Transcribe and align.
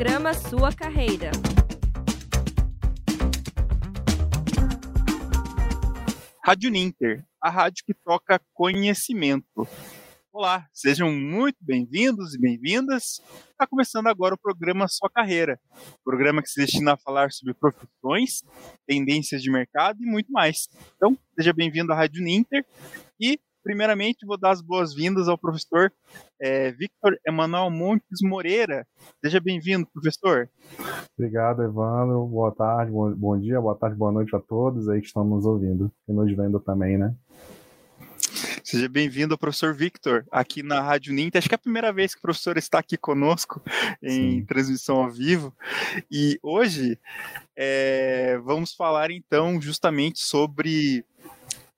Programa 0.00 0.32
Sua 0.32 0.72
Carreira. 0.72 1.30
Rádio 6.42 6.70
Ninter, 6.70 7.22
a 7.38 7.50
rádio 7.50 7.84
que 7.84 7.92
toca 7.92 8.40
conhecimento. 8.54 9.68
Olá, 10.32 10.66
sejam 10.72 11.12
muito 11.12 11.58
bem-vindos 11.60 12.34
e 12.34 12.40
bem-vindas. 12.40 13.20
Está 13.50 13.66
começando 13.66 14.06
agora 14.06 14.34
o 14.34 14.38
programa 14.38 14.88
Sua 14.88 15.10
Carreira, 15.10 15.60
programa 16.02 16.40
que 16.40 16.48
se 16.48 16.62
destina 16.62 16.94
a 16.94 16.96
falar 16.96 17.30
sobre 17.30 17.52
profissões, 17.52 18.42
tendências 18.86 19.42
de 19.42 19.50
mercado 19.50 20.02
e 20.02 20.06
muito 20.06 20.32
mais. 20.32 20.66
Então, 20.96 21.14
seja 21.38 21.52
bem-vindo 21.52 21.92
à 21.92 21.96
Rádio 21.96 22.24
Ninter 22.24 22.64
e 23.20 23.38
primeiramente, 23.62 24.26
vou 24.26 24.38
dar 24.38 24.50
as 24.50 24.60
boas-vindas 24.60 25.28
ao 25.28 25.38
professor 25.38 25.92
é, 26.40 26.70
Victor 26.72 27.18
Emanuel 27.26 27.70
Montes 27.70 28.20
Moreira. 28.22 28.86
Seja 29.24 29.40
bem-vindo, 29.40 29.86
professor. 29.92 30.48
Obrigado, 31.18 31.62
Evandro. 31.62 32.26
Boa 32.26 32.52
tarde, 32.52 32.90
bom, 32.90 33.12
bom, 33.14 33.38
dia, 33.38 33.60
boa 33.60 33.76
tarde, 33.76 33.96
boa 33.96 34.12
noite 34.12 34.34
a 34.34 34.40
todos 34.40 34.88
aí 34.88 35.00
que 35.00 35.06
estão 35.06 35.24
nos 35.24 35.44
ouvindo 35.44 35.90
e 36.08 36.12
nos 36.12 36.34
vendo 36.34 36.58
também, 36.60 36.96
né? 36.96 37.14
Seja 38.70 38.88
bem-vindo, 38.88 39.36
professor 39.36 39.74
Victor, 39.74 40.24
aqui 40.30 40.62
na 40.62 40.80
Rádio 40.80 41.12
Ninta. 41.12 41.38
Acho 41.38 41.48
que 41.48 41.54
é 41.54 41.56
a 41.56 41.58
primeira 41.58 41.92
vez 41.92 42.14
que 42.14 42.18
o 42.18 42.22
professor 42.22 42.56
está 42.56 42.78
aqui 42.78 42.96
conosco 42.96 43.60
em 44.00 44.38
Sim. 44.38 44.44
transmissão 44.44 45.02
ao 45.02 45.10
vivo. 45.10 45.52
E 46.08 46.38
hoje 46.40 46.96
é, 47.56 48.38
vamos 48.44 48.72
falar 48.72 49.10
então 49.10 49.60
justamente 49.60 50.20
sobre 50.20 51.04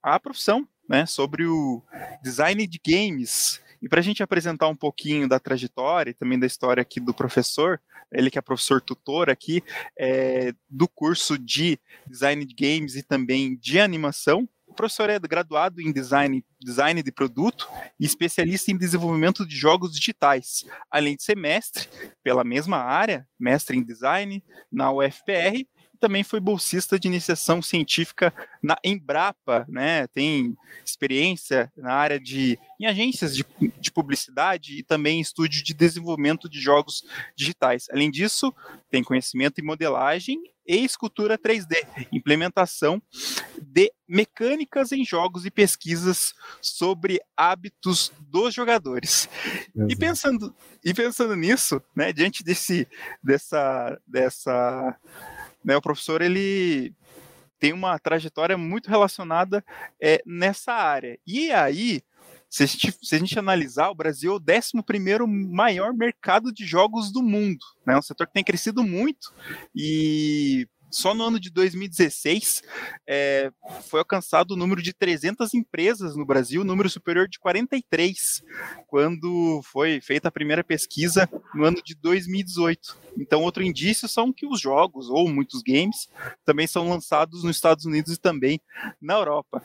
a 0.03 0.19
profissão 0.19 0.67
né, 0.87 1.05
sobre 1.05 1.45
o 1.45 1.81
design 2.21 2.65
de 2.67 2.79
games. 2.85 3.61
E 3.81 3.89
para 3.89 3.99
a 3.99 4.03
gente 4.03 4.23
apresentar 4.23 4.67
um 4.67 4.75
pouquinho 4.75 5.27
da 5.27 5.39
trajetória 5.39 6.11
e 6.11 6.13
também 6.13 6.39
da 6.39 6.47
história 6.47 6.81
aqui 6.81 6.99
do 6.99 7.13
professor, 7.13 7.81
ele 8.11 8.29
que 8.29 8.37
é 8.37 8.41
professor 8.41 8.79
tutor 8.79 9.29
aqui, 9.29 9.61
é, 9.97 10.53
do 10.69 10.87
curso 10.87 11.37
de 11.37 11.79
design 12.07 12.45
de 12.45 12.53
games 12.53 12.95
e 12.95 13.03
também 13.03 13.55
de 13.57 13.79
animação. 13.79 14.47
O 14.65 14.73
professor 14.73 15.09
é 15.09 15.19
graduado 15.19 15.81
em 15.81 15.91
design, 15.91 16.43
design 16.59 17.03
de 17.03 17.11
produto 17.11 17.69
e 17.99 18.05
especialista 18.05 18.71
em 18.71 18.77
desenvolvimento 18.77 19.45
de 19.45 19.55
jogos 19.55 19.93
digitais, 19.93 20.65
além 20.89 21.15
de 21.15 21.23
ser 21.23 21.37
mestre 21.37 21.87
pela 22.23 22.43
mesma 22.43 22.77
área, 22.77 23.27
mestre 23.39 23.77
em 23.77 23.83
design 23.83 24.43
na 24.71 24.91
UFPR 24.91 25.67
também 25.99 26.23
foi 26.23 26.39
bolsista 26.39 26.99
de 26.99 27.07
iniciação 27.07 27.61
científica 27.61 28.33
na 28.61 28.77
Embrapa, 28.83 29.65
né? 29.69 30.07
Tem 30.07 30.55
experiência 30.85 31.71
na 31.77 31.93
área 31.93 32.19
de 32.19 32.59
em 32.79 32.85
agências 32.85 33.35
de, 33.35 33.45
de 33.79 33.91
publicidade 33.91 34.77
e 34.79 34.83
também 34.83 35.17
em 35.17 35.21
estúdio 35.21 35.63
de 35.63 35.73
desenvolvimento 35.73 36.49
de 36.49 36.59
jogos 36.59 37.03
digitais. 37.35 37.87
Além 37.91 38.11
disso, 38.11 38.53
tem 38.89 39.03
conhecimento 39.03 39.59
em 39.59 39.63
modelagem 39.63 40.41
e 40.65 40.83
escultura 40.83 41.37
3D, 41.37 41.75
implementação 42.11 43.01
de 43.61 43.91
mecânicas 44.07 44.91
em 44.91 45.03
jogos 45.03 45.45
e 45.45 45.51
pesquisas 45.51 46.33
sobre 46.61 47.21
hábitos 47.35 48.11
dos 48.19 48.53
jogadores. 48.53 49.27
E 49.89 49.95
pensando, 49.95 50.55
e 50.83 50.93
pensando 50.93 51.35
nisso, 51.35 51.81
né, 51.95 52.13
diante 52.13 52.43
desse, 52.43 52.87
dessa, 53.21 53.99
dessa 54.07 54.97
né, 55.63 55.75
o 55.75 55.81
professor 55.81 56.21
ele 56.21 56.93
tem 57.59 57.71
uma 57.71 57.97
trajetória 57.97 58.57
muito 58.57 58.89
relacionada 58.89 59.63
é, 60.01 60.21
nessa 60.25 60.73
área. 60.73 61.17
E 61.25 61.51
aí, 61.51 62.01
se 62.49 62.63
a, 62.63 62.65
gente, 62.65 62.97
se 63.01 63.15
a 63.15 63.17
gente 63.17 63.39
analisar, 63.39 63.89
o 63.89 63.95
Brasil 63.95 64.33
é 64.33 64.35
o 64.35 64.39
11 64.39 65.25
maior 65.49 65.93
mercado 65.93 66.51
de 66.53 66.65
jogos 66.65 67.11
do 67.11 67.23
mundo. 67.23 67.65
Né? 67.85 67.93
É 67.93 67.97
um 67.97 68.01
setor 68.01 68.27
que 68.27 68.33
tem 68.33 68.43
crescido 68.43 68.83
muito 68.83 69.33
e 69.73 70.67
só 70.93 71.13
no 71.13 71.23
ano 71.23 71.39
de 71.39 71.49
2016 71.49 72.61
é, 73.07 73.51
foi 73.89 73.99
alcançado 73.99 74.51
o 74.51 74.55
número 74.55 74.81
de 74.81 74.93
300 74.93 75.53
empresas 75.53 76.15
no 76.15 76.25
Brasil, 76.25 76.63
número 76.63 76.89
superior 76.89 77.27
de 77.27 77.39
43, 77.39 78.43
quando 78.87 79.61
foi 79.63 79.99
feita 79.99 80.27
a 80.27 80.31
primeira 80.31 80.63
pesquisa 80.63 81.29
no 81.53 81.65
ano 81.65 81.81
de 81.83 81.95
2018. 81.95 82.97
Então, 83.17 83.41
outro 83.41 83.63
indício 83.63 84.07
são 84.07 84.31
que 84.31 84.45
os 84.45 84.59
jogos, 84.59 85.09
ou 85.09 85.29
muitos 85.29 85.61
games, 85.61 86.09
também 86.45 86.67
são 86.67 86.89
lançados 86.89 87.43
nos 87.43 87.55
Estados 87.55 87.85
Unidos 87.85 88.13
e 88.13 88.19
também 88.19 88.59
na 89.01 89.15
Europa. 89.15 89.63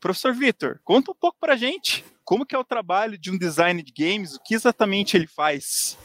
Professor 0.00 0.34
Vitor, 0.34 0.80
conta 0.84 1.10
um 1.10 1.14
pouco 1.14 1.36
para 1.40 1.54
a 1.54 1.56
gente 1.56 2.04
como 2.28 2.44
que 2.44 2.54
é 2.54 2.58
o 2.58 2.64
trabalho 2.64 3.16
de 3.16 3.30
um 3.30 3.38
design 3.38 3.82
de 3.82 3.90
games, 3.90 4.34
o 4.34 4.42
que 4.42 4.54
exatamente 4.54 5.16
ele 5.16 5.26
faz? 5.26 5.96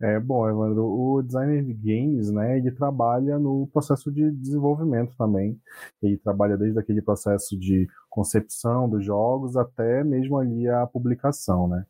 É, 0.00 0.18
bom, 0.18 0.48
Evandro, 0.48 0.84
o 0.84 1.22
designer 1.22 1.64
de 1.64 1.72
games, 1.74 2.30
né, 2.30 2.58
ele 2.58 2.70
trabalha 2.70 3.38
no 3.38 3.68
processo 3.72 4.10
de 4.10 4.30
desenvolvimento 4.32 5.14
também. 5.16 5.58
Ele 6.02 6.16
trabalha 6.18 6.56
desde 6.56 6.78
aquele 6.78 7.00
processo 7.00 7.58
de 7.58 7.86
concepção 8.10 8.88
dos 8.88 9.04
jogos 9.04 9.56
até 9.56 10.04
mesmo 10.04 10.38
ali 10.38 10.68
a 10.68 10.86
publicação, 10.86 11.68
né. 11.68 11.84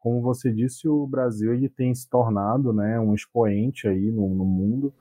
Como 0.00 0.20
você 0.20 0.52
disse, 0.52 0.88
o 0.88 1.06
Brasil 1.06 1.54
ele 1.54 1.68
tem 1.68 1.94
se 1.94 2.08
tornado, 2.08 2.72
né, 2.72 2.98
um 2.98 3.14
expoente 3.14 3.86
aí 3.86 4.10
no, 4.10 4.28
no 4.34 4.44
mundo 4.44 4.92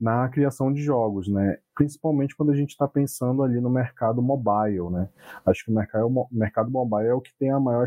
na 0.00 0.28
criação 0.28 0.72
de 0.72 0.82
jogos, 0.82 1.28
né? 1.28 1.58
Principalmente 1.76 2.34
quando 2.34 2.52
a 2.52 2.56
gente 2.56 2.70
está 2.70 2.88
pensando 2.88 3.42
ali 3.42 3.60
no 3.60 3.68
mercado 3.68 4.22
mobile, 4.22 4.90
né? 4.90 5.10
Acho 5.44 5.66
que 5.66 5.70
o 5.70 5.74
mercado, 5.74 6.06
o 6.06 6.28
mercado 6.32 6.70
mobile 6.70 7.08
é 7.08 7.14
o 7.14 7.20
que 7.20 7.34
tem 7.38 7.50
a 7.50 7.60
maior 7.60 7.84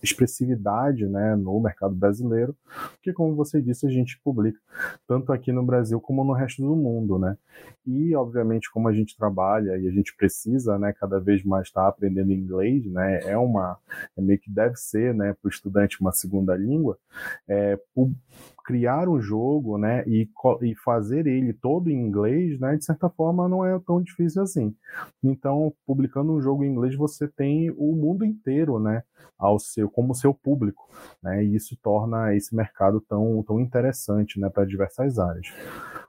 expressividade, 0.00 1.04
né, 1.06 1.34
no 1.34 1.60
mercado 1.60 1.94
brasileiro, 1.96 2.56
porque 2.92 3.12
como 3.12 3.34
você 3.34 3.60
disse, 3.60 3.86
a 3.86 3.90
gente 3.90 4.20
publica 4.22 4.60
tanto 5.06 5.32
aqui 5.32 5.50
no 5.50 5.64
Brasil 5.64 6.00
como 6.00 6.22
no 6.22 6.32
resto 6.32 6.62
do 6.62 6.76
mundo, 6.76 7.18
né? 7.18 7.36
E 7.84 8.14
obviamente 8.14 8.70
como 8.70 8.88
a 8.88 8.92
gente 8.92 9.16
trabalha 9.16 9.76
e 9.76 9.88
a 9.88 9.90
gente 9.90 10.14
precisa, 10.16 10.78
né, 10.78 10.92
cada 10.92 11.18
vez 11.18 11.44
mais 11.44 11.66
estar 11.66 11.82
tá 11.82 11.88
aprendendo 11.88 12.32
inglês, 12.32 12.86
né? 12.86 13.20
É 13.24 13.36
uma 13.36 13.76
é 14.16 14.22
meio 14.22 14.38
que 14.38 14.50
deve 14.50 14.76
ser, 14.76 15.12
né, 15.12 15.34
para 15.34 15.48
o 15.48 15.50
estudante 15.50 16.00
uma 16.00 16.12
segunda 16.12 16.56
língua. 16.56 16.96
É, 17.48 17.76
criar 18.64 19.08
um 19.08 19.20
jogo, 19.20 19.76
né, 19.78 20.02
e, 20.06 20.28
e 20.62 20.74
fazer 20.76 21.26
ele 21.26 21.52
todo 21.52 21.90
em 21.90 22.00
inglês, 22.00 22.58
né, 22.58 22.76
de 22.76 22.84
certa 22.84 23.08
forma 23.10 23.48
não 23.48 23.64
é 23.64 23.78
tão 23.86 24.02
difícil 24.02 24.42
assim. 24.42 24.74
Então, 25.22 25.72
publicando 25.86 26.32
um 26.32 26.40
jogo 26.40 26.64
em 26.64 26.70
inglês, 26.70 26.96
você 26.96 27.28
tem 27.28 27.70
o 27.70 27.94
mundo 27.94 28.24
inteiro, 28.24 28.78
né, 28.78 29.02
ao 29.38 29.58
seu 29.58 29.90
como 29.90 30.14
seu 30.14 30.32
público, 30.32 30.88
né, 31.22 31.44
e 31.44 31.54
isso 31.54 31.76
torna 31.82 32.34
esse 32.34 32.54
mercado 32.54 33.00
tão 33.00 33.42
tão 33.42 33.60
interessante, 33.60 34.40
né, 34.40 34.48
para 34.48 34.64
diversas 34.64 35.18
áreas. 35.18 35.46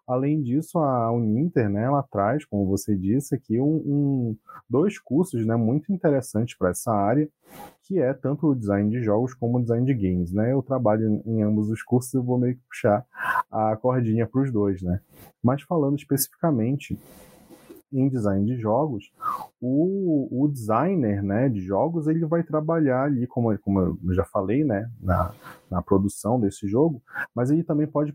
Além 0.08 0.42
disso, 0.42 0.78
a 0.78 1.12
Uninter, 1.12 1.68
né, 1.68 1.84
ela 1.84 2.04
traz, 2.04 2.46
como 2.46 2.68
você 2.68 2.96
disse, 2.96 3.34
aqui 3.34 3.60
um, 3.60 3.76
um 3.86 4.38
dois 4.70 5.00
cursos, 5.00 5.46
né, 5.46 5.56
muito 5.56 5.92
interessantes 5.92 6.56
para 6.56 6.70
essa 6.70 6.92
área, 6.92 7.28
que 7.84 8.00
é 8.00 8.14
tanto 8.14 8.48
o 8.48 8.56
design 8.56 8.90
de 8.90 9.02
jogos 9.02 9.34
como 9.34 9.58
o 9.58 9.62
design 9.62 9.86
de 9.86 9.94
games, 9.94 10.32
né? 10.32 10.52
Eu 10.52 10.62
trabalho 10.64 11.22
em 11.26 11.44
ambos 11.44 11.70
os 11.70 11.84
cursos 11.84 12.14
e 12.14 12.20
vou 12.20 12.38
meio 12.38 12.56
que 12.56 12.62
puxar 12.68 13.06
a 13.52 13.76
cordinha 13.76 14.26
para 14.26 14.42
os 14.42 14.52
dois, 14.52 14.82
né? 14.82 15.00
Mas 15.42 15.62
falando 15.62 15.96
especificamente 15.96 17.00
em 17.94 18.10
design 18.10 18.46
de 18.46 18.60
jogos, 18.60 19.12
o, 19.62 20.44
o 20.44 20.48
designer 20.48 21.24
né, 21.24 21.48
de 21.48 21.62
jogos 21.62 22.08
ele 22.08 22.26
vai 22.26 22.44
trabalhar 22.44 23.04
ali, 23.04 23.26
como, 23.28 23.58
como 23.60 23.80
eu 23.80 24.14
já 24.14 24.26
falei, 24.26 24.64
né, 24.64 24.90
na, 25.00 25.32
na 25.70 25.82
produção 25.82 26.40
desse 26.40 26.68
jogo, 26.68 27.02
mas 27.34 27.52
ele 27.52 27.64
também 27.64 27.88
pode 27.88 28.14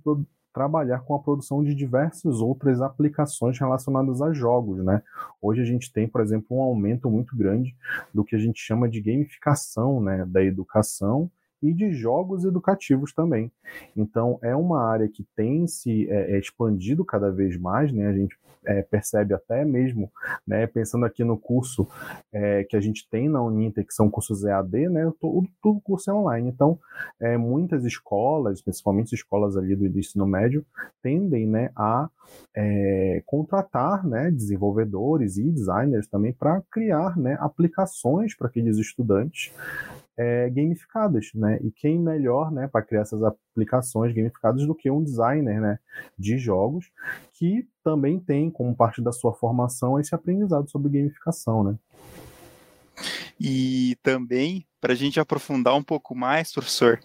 trabalhar 0.53 1.00
com 1.00 1.15
a 1.15 1.19
produção 1.19 1.62
de 1.62 1.75
diversas 1.75 2.41
outras 2.41 2.81
aplicações 2.81 3.59
relacionadas 3.59 4.21
a 4.21 4.33
jogos, 4.33 4.84
né? 4.84 5.03
Hoje 5.41 5.61
a 5.61 5.65
gente 5.65 5.93
tem, 5.93 6.09
por 6.09 6.21
exemplo, 6.21 6.56
um 6.56 6.62
aumento 6.62 7.11
muito 7.11 7.37
grande 7.37 7.77
do 8.12 8.25
que 8.25 8.34
a 8.34 8.38
gente 8.38 8.61
chama 8.61 8.88
de 8.88 9.00
gamificação, 9.00 10.00
né, 10.00 10.25
da 10.27 10.43
educação 10.43 11.31
e 11.62 11.72
de 11.72 11.93
jogos 11.93 12.44
educativos 12.44 13.12
também. 13.12 13.50
Então, 13.96 14.38
é 14.43 14.55
uma 14.55 14.82
área 14.82 15.08
que 15.08 15.25
tem 15.37 15.67
se 15.67 16.08
é, 16.11 16.37
é 16.37 16.38
expandido 16.38 17.05
cada 17.05 17.31
vez 17.31 17.56
mais, 17.56 17.93
né? 17.93 18.06
A 18.06 18.12
gente 18.12 18.37
é, 18.64 18.82
percebe 18.82 19.35
até 19.35 19.64
mesmo, 19.64 20.11
né, 20.46 20.67
pensando 20.67 21.05
aqui 21.05 21.25
no 21.25 21.37
curso 21.38 21.87
é, 22.32 22.64
que 22.64 22.76
a 22.76 22.81
gente 22.81 23.08
tem 23.08 23.29
na 23.29 23.43
Uninter, 23.43 23.87
que 23.87 23.94
são 23.94 24.11
cursos 24.11 24.44
EAD, 24.44 24.88
né, 24.88 25.11
todo, 25.20 25.49
todo 25.62 25.81
curso 25.81 26.11
é 26.11 26.14
online. 26.14 26.49
Então, 26.49 26.79
é, 27.19 27.37
muitas 27.37 27.85
escolas, 27.85 28.61
principalmente 28.61 29.14
escolas 29.14 29.56
ali 29.56 29.75
do, 29.75 29.88
do 29.88 29.99
ensino 29.99 30.26
médio, 30.26 30.64
tendem 31.02 31.46
né, 31.46 31.70
a 31.75 32.08
é, 32.55 33.23
contratar 33.26 34.06
né, 34.06 34.31
desenvolvedores 34.31 35.37
e 35.37 35.50
designers 35.50 36.06
também 36.06 36.32
para 36.32 36.62
criar 36.70 37.17
né, 37.17 37.37
aplicações 37.40 38.37
para 38.37 38.49
aqueles 38.49 38.76
estudantes 38.79 39.52
é, 40.17 40.51
gamificadas, 40.51 41.31
né? 41.35 41.59
E 41.62 41.71
quem 41.71 41.99
melhor, 41.99 42.51
né, 42.51 42.69
para 42.69 42.83
criar 42.83 43.03
essas 43.03 43.23
aplicações 43.23 44.15
gamificadas 44.15 44.67
do 44.67 44.75
que 44.75 44.91
um 44.91 45.03
designer, 45.03 45.61
né, 45.61 45.79
de 46.19 46.37
jogos 46.39 46.91
que 47.33 47.67
também 47.83 48.19
tem 48.19 48.51
como 48.51 48.77
parte 48.77 49.01
da 49.03 49.12
sua 49.12 49.33
formação 49.33 49.99
esse 49.99 50.15
aprendizado 50.15 50.69
sobre 50.71 50.91
gamificação, 50.91 51.65
né? 51.65 51.79
E 53.41 53.97
também 54.03 54.67
para 54.81 54.93
a 54.93 54.97
gente 54.97 55.19
aprofundar 55.19 55.75
um 55.75 55.83
pouco 55.83 56.15
mais, 56.15 56.53
professor, 56.53 57.01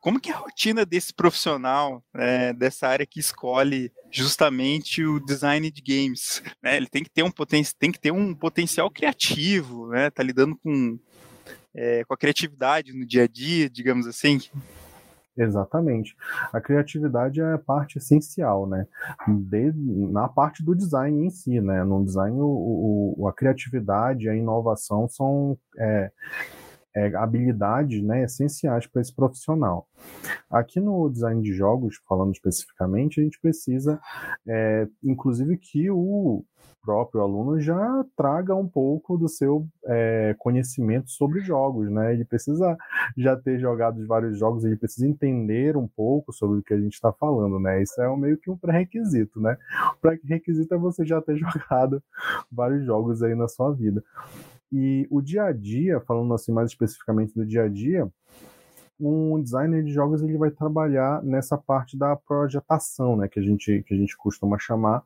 como 0.00 0.20
que 0.20 0.30
é 0.30 0.34
a 0.34 0.38
rotina 0.38 0.86
desse 0.86 1.12
profissional, 1.12 2.02
é, 2.14 2.52
dessa 2.52 2.86
área 2.86 3.04
que 3.04 3.18
escolhe 3.18 3.92
justamente 4.10 5.04
o 5.04 5.20
design 5.20 5.70
de 5.70 5.82
games? 5.82 6.42
Né? 6.62 6.76
Ele 6.76 6.86
tem 6.86 7.02
que 7.02 7.10
ter 7.10 7.22
um, 7.22 7.30
poten 7.30 7.62
tem 7.78 7.90
que 7.90 8.00
ter 8.00 8.12
um 8.12 8.34
potencial 8.34 8.90
criativo, 8.90 9.88
né? 9.88 10.08
Tá 10.10 10.22
lidando 10.22 10.56
com, 10.56 10.98
é, 11.74 12.04
com 12.04 12.14
a 12.14 12.16
criatividade 12.16 12.92
no 12.92 13.06
dia 13.06 13.24
a 13.24 13.28
dia, 13.28 13.68
digamos 13.68 14.06
assim. 14.06 14.38
Exatamente. 15.36 16.16
A 16.52 16.60
criatividade 16.60 17.40
é 17.40 17.52
a 17.52 17.58
parte 17.58 17.98
essencial, 17.98 18.66
né? 18.66 18.86
De, 19.28 19.72
na 20.10 20.28
parte 20.28 20.64
do 20.64 20.74
design 20.74 21.26
em 21.26 21.30
si, 21.30 21.60
né? 21.60 21.84
No 21.84 22.04
design, 22.04 22.36
o, 22.40 23.14
o 23.16 23.28
a 23.28 23.32
criatividade 23.32 24.24
e 24.24 24.28
a 24.28 24.34
inovação 24.34 25.08
são 25.08 25.56
é, 25.78 26.10
é, 26.94 27.14
habilidades 27.14 28.02
né, 28.02 28.24
essenciais 28.24 28.86
para 28.86 29.00
esse 29.00 29.14
profissional. 29.14 29.86
Aqui 30.50 30.80
no 30.80 31.08
design 31.08 31.40
de 31.40 31.52
jogos, 31.52 31.96
falando 32.08 32.32
especificamente, 32.32 33.20
a 33.20 33.24
gente 33.24 33.40
precisa, 33.40 34.00
é, 34.46 34.88
inclusive, 35.04 35.56
que 35.56 35.88
o 35.90 36.44
próprio 36.88 37.20
aluno 37.20 37.60
já 37.60 38.02
traga 38.16 38.54
um 38.54 38.66
pouco 38.66 39.18
do 39.18 39.28
seu 39.28 39.68
é, 39.84 40.34
conhecimento 40.38 41.10
sobre 41.10 41.40
jogos, 41.42 41.90
né? 41.90 42.14
Ele 42.14 42.24
precisa 42.24 42.78
já 43.14 43.36
ter 43.36 43.58
jogado 43.58 44.06
vários 44.06 44.38
jogos, 44.38 44.64
ele 44.64 44.74
precisa 44.74 45.06
entender 45.06 45.76
um 45.76 45.86
pouco 45.86 46.32
sobre 46.32 46.60
o 46.60 46.62
que 46.62 46.72
a 46.72 46.80
gente 46.80 46.94
está 46.94 47.12
falando, 47.12 47.60
né? 47.60 47.82
Isso 47.82 48.00
é 48.00 48.08
um, 48.08 48.16
meio 48.16 48.38
que 48.38 48.50
um 48.50 48.56
pré-requisito, 48.56 49.38
né? 49.38 49.58
O 49.92 50.00
pré-requisito 50.00 50.74
é 50.74 50.78
você 50.78 51.04
já 51.04 51.20
ter 51.20 51.36
jogado 51.44 52.02
vários 52.50 52.86
jogos 52.86 53.22
aí 53.22 53.34
na 53.34 53.48
sua 53.48 53.70
vida. 53.70 54.02
E 54.72 55.06
o 55.10 55.20
dia 55.20 55.44
a 55.44 55.52
dia, 55.52 56.00
falando 56.00 56.32
assim 56.32 56.52
mais 56.52 56.70
especificamente 56.70 57.34
do 57.34 57.44
dia 57.44 57.64
a 57.64 57.68
dia, 57.68 58.10
um 59.00 59.40
designer 59.40 59.82
de 59.82 59.92
jogos 59.92 60.22
ele 60.22 60.36
vai 60.36 60.50
trabalhar 60.50 61.22
nessa 61.22 61.56
parte 61.56 61.96
da 61.96 62.16
projetação, 62.16 63.16
né, 63.16 63.28
que 63.28 63.38
a 63.38 63.42
gente 63.42 63.82
que 63.86 63.94
a 63.94 63.96
gente 63.96 64.16
costuma 64.16 64.58
chamar, 64.58 65.02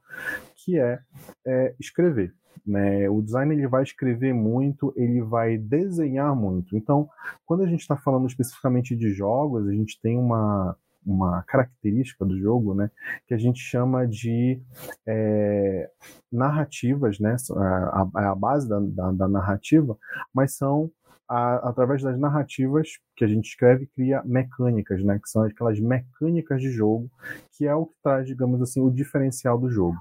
que 0.57 0.79
é, 0.79 0.99
é 1.47 1.75
escrever. 1.79 2.35
Né? 2.65 3.09
O 3.11 3.21
designer 3.21 3.59
ele 3.59 3.67
vai 3.67 3.83
escrever 3.83 4.33
muito, 4.33 4.93
ele 4.97 5.21
vai 5.21 5.59
desenhar 5.59 6.35
muito. 6.35 6.77
Então, 6.77 7.09
quando 7.45 7.63
a 7.63 7.67
gente 7.67 7.81
está 7.81 7.97
falando 7.97 8.27
especificamente 8.27 8.95
de 8.95 9.13
jogos, 9.13 9.67
a 9.67 9.73
gente 9.73 10.01
tem 10.01 10.17
uma 10.17 10.77
uma 11.05 11.43
característica 11.43 12.25
do 12.25 12.39
jogo, 12.39 12.75
né, 12.75 12.91
que 13.27 13.35
a 13.35 13.39
gente 13.39 13.61
chama 13.61 14.07
de 14.07 14.61
é, 15.07 15.91
narrativas, 16.31 17.19
né, 17.19 17.37
a, 17.57 18.31
a 18.31 18.35
base 18.35 18.69
da, 18.69 18.79
da, 18.81 19.13
da 19.13 19.29
narrativa, 19.29 19.99
mas 20.33 20.55
são 20.55 20.91
a, 21.33 21.71
através 21.71 22.03
das 22.03 22.19
narrativas 22.19 22.99
que 23.17 23.25
a 23.25 23.27
gente 23.27 23.47
escreve 23.47 23.87
cria 23.87 24.23
mecânicas, 24.23 25.03
né, 25.03 25.19
que 25.19 25.31
são 25.31 25.43
aquelas 25.43 25.81
mecânicas 25.81 26.61
de 26.61 26.71
jogo, 26.71 27.11
que 27.57 27.67
é 27.67 27.75
o 27.75 27.87
que 27.87 27.95
traz, 28.03 28.27
digamos 28.27 28.61
assim, 28.61 28.83
o 28.83 28.91
diferencial 28.91 29.59
do 29.59 29.71
jogo. 29.71 29.97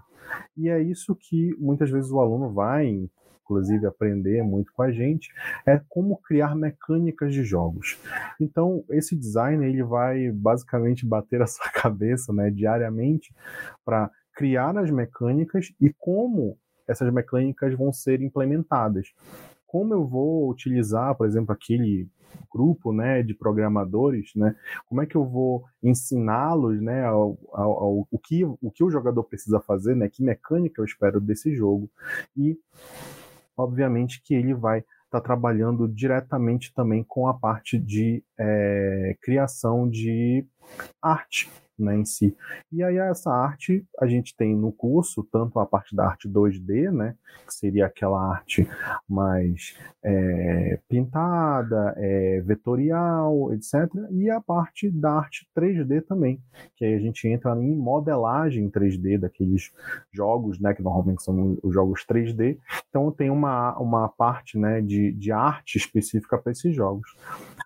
E 0.58 0.68
é 0.68 0.82
isso 0.82 1.16
que 1.16 1.56
muitas 1.58 1.90
vezes 1.90 2.12
o 2.12 2.20
aluno 2.20 2.54
vai 2.54 3.10
inclusive 3.44 3.86
aprender 3.86 4.42
muito 4.44 4.72
com 4.72 4.82
a 4.82 4.92
gente, 4.92 5.30
é 5.66 5.82
como 5.90 6.18
criar 6.18 6.56
mecânicas 6.56 7.34
de 7.34 7.44
jogos. 7.44 8.00
Então, 8.40 8.86
esse 8.90 9.14
design 9.14 9.66
ele 9.66 9.84
vai 9.84 10.32
basicamente 10.32 11.06
bater 11.06 11.42
a 11.42 11.48
sua 11.48 11.70
cabeça, 11.70 12.32
né, 12.32 12.50
diariamente 12.50 13.34
para 13.84 14.10
criar 14.34 14.78
as 14.78 14.90
mecânicas 14.90 15.74
e 15.82 15.94
como 15.98 16.58
essas 16.88 17.12
mecânicas 17.12 17.74
vão 17.78 17.92
ser 17.92 18.22
implementadas. 18.22 19.14
Como 19.72 19.94
eu 19.94 20.06
vou 20.06 20.50
utilizar, 20.50 21.16
por 21.16 21.26
exemplo, 21.26 21.54
aquele 21.54 22.10
grupo 22.54 22.92
né, 22.92 23.24
de 23.24 23.34
programadores, 23.34 24.34
né, 24.36 24.54
como 24.86 25.02
é 25.02 25.06
que 25.06 25.16
eu 25.16 25.24
vou 25.24 25.64
ensiná-los 25.82 26.82
né, 26.82 27.06
ao, 27.06 27.38
ao, 27.54 27.72
ao, 27.72 28.08
o, 28.12 28.20
que, 28.20 28.44
o 28.44 28.70
que 28.70 28.84
o 28.84 28.90
jogador 28.90 29.24
precisa 29.24 29.62
fazer, 29.62 29.96
né, 29.96 30.10
que 30.10 30.22
mecânica 30.22 30.82
eu 30.82 30.86
espero 30.86 31.22
desse 31.22 31.56
jogo. 31.56 31.90
E 32.36 32.60
obviamente 33.56 34.22
que 34.22 34.34
ele 34.34 34.54
vai 34.54 34.80
estar 34.80 34.92
tá 35.10 35.22
trabalhando 35.22 35.88
diretamente 35.88 36.74
também 36.74 37.02
com 37.02 37.30
a 37.30 37.34
parte 37.34 37.80
de 37.80 38.22
é, 38.38 39.16
criação 39.22 39.90
de 39.90 40.46
arte 41.02 41.50
né, 41.82 41.96
em 41.98 42.06
si. 42.06 42.36
E 42.72 42.84
aí 42.84 42.98
essa 42.98 43.32
arte 43.32 43.86
a 44.00 44.08
gente 44.08 44.36
tem 44.36 44.56
no 44.56 44.72
curso 44.72 45.28
tanto 45.32 45.60
a 45.60 45.66
parte 45.66 45.96
da 45.96 46.06
arte 46.06 46.30
2D, 46.30 46.92
né, 46.92 47.16
que 47.48 47.54
seria 47.54 47.86
aquela 47.86 48.22
arte 48.32 48.68
mais 49.08 49.76
é, 50.04 50.80
pintada, 50.88 51.94
é, 51.98 52.42
vetorial, 52.42 53.54
etc. 53.54 53.74
E 54.12 54.30
a 54.30 54.40
parte 54.40 54.90
da 54.90 55.14
arte 55.14 55.48
3D 55.58 56.02
também, 56.06 56.40
que 56.76 56.86
aí 56.86 56.94
a 56.94 57.00
gente 57.00 57.28
entra 57.28 57.56
em 57.56 57.76
modelagem 57.76 58.70
3D 58.70 59.18
daqueles 59.18 59.72
jogos, 60.12 60.60
né, 60.60 60.74
que 60.74 60.82
normalmente 60.82 61.24
são 61.24 61.58
os 61.62 61.74
jogos 61.74 62.06
3D. 62.06 62.58
Então 62.90 63.12
tem 63.12 63.30
uma, 63.30 63.78
uma 63.78 64.10
parte 64.10 64.58
né, 64.58 64.82
de, 64.82 65.12
de 65.12 65.32
arte 65.32 65.78
específica 65.78 66.38
para 66.38 66.52
esses 66.52 66.76
jogos. 66.76 67.16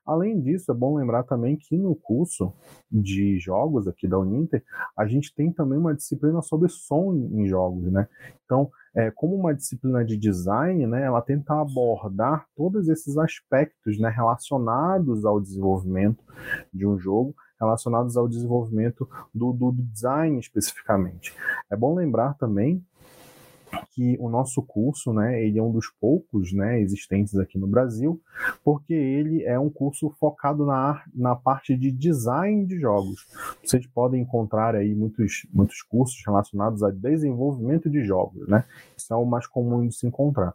Além 0.05 0.39
disso, 0.39 0.71
é 0.71 0.75
bom 0.75 0.97
lembrar 0.97 1.23
também 1.23 1.55
que 1.55 1.75
no 1.75 1.95
curso 1.95 2.53
de 2.91 3.39
jogos 3.39 3.87
aqui 3.87 4.04
da 4.07 4.19
Uninter, 4.19 4.63
a 4.97 5.05
gente 5.05 5.33
tem 5.33 5.51
também 5.51 5.77
uma 5.77 5.93
disciplina 5.93 6.41
sobre 6.41 6.69
som 6.69 7.13
em 7.13 7.47
jogos, 7.47 7.91
né? 7.91 8.07
Então, 8.45 8.69
é, 8.95 9.11
como 9.11 9.35
uma 9.35 9.53
disciplina 9.53 10.05
de 10.05 10.15
design, 10.15 10.87
né, 10.87 11.03
ela 11.03 11.21
tenta 11.21 11.59
abordar 11.59 12.45
todos 12.55 12.87
esses 12.87 13.17
aspectos 13.17 13.99
né, 13.99 14.09
relacionados 14.09 15.25
ao 15.25 15.41
desenvolvimento 15.41 16.23
de 16.73 16.87
um 16.87 16.97
jogo, 16.97 17.35
relacionados 17.59 18.15
ao 18.15 18.27
desenvolvimento 18.27 19.07
do, 19.33 19.51
do 19.51 19.71
design 19.71 20.39
especificamente. 20.39 21.35
É 21.69 21.75
bom 21.75 21.93
lembrar 21.93 22.35
também 22.35 22.83
que 23.91 24.17
o 24.19 24.29
nosso 24.29 24.61
curso, 24.61 25.13
né, 25.13 25.43
ele 25.43 25.59
é 25.59 25.63
um 25.63 25.71
dos 25.71 25.87
poucos, 25.99 26.51
né, 26.53 26.79
existentes 26.79 27.35
aqui 27.37 27.57
no 27.57 27.67
Brasil, 27.67 28.21
porque 28.63 28.93
ele 28.93 29.43
é 29.43 29.59
um 29.59 29.69
curso 29.69 30.09
focado 30.19 30.65
na, 30.65 31.03
na 31.13 31.35
parte 31.35 31.75
de 31.75 31.91
design 31.91 32.65
de 32.65 32.79
jogos. 32.79 33.25
Vocês 33.63 33.85
podem 33.87 34.21
encontrar 34.21 34.75
aí 34.75 34.93
muitos, 34.93 35.47
muitos 35.53 35.81
cursos 35.81 36.21
relacionados 36.25 36.83
a 36.83 36.91
desenvolvimento 36.91 37.89
de 37.89 38.03
jogos, 38.03 38.47
né? 38.47 38.65
Isso 38.97 39.13
é 39.13 39.17
o 39.17 39.25
mais 39.25 39.47
comum 39.47 39.87
de 39.87 39.95
se 39.95 40.07
encontrar. 40.07 40.53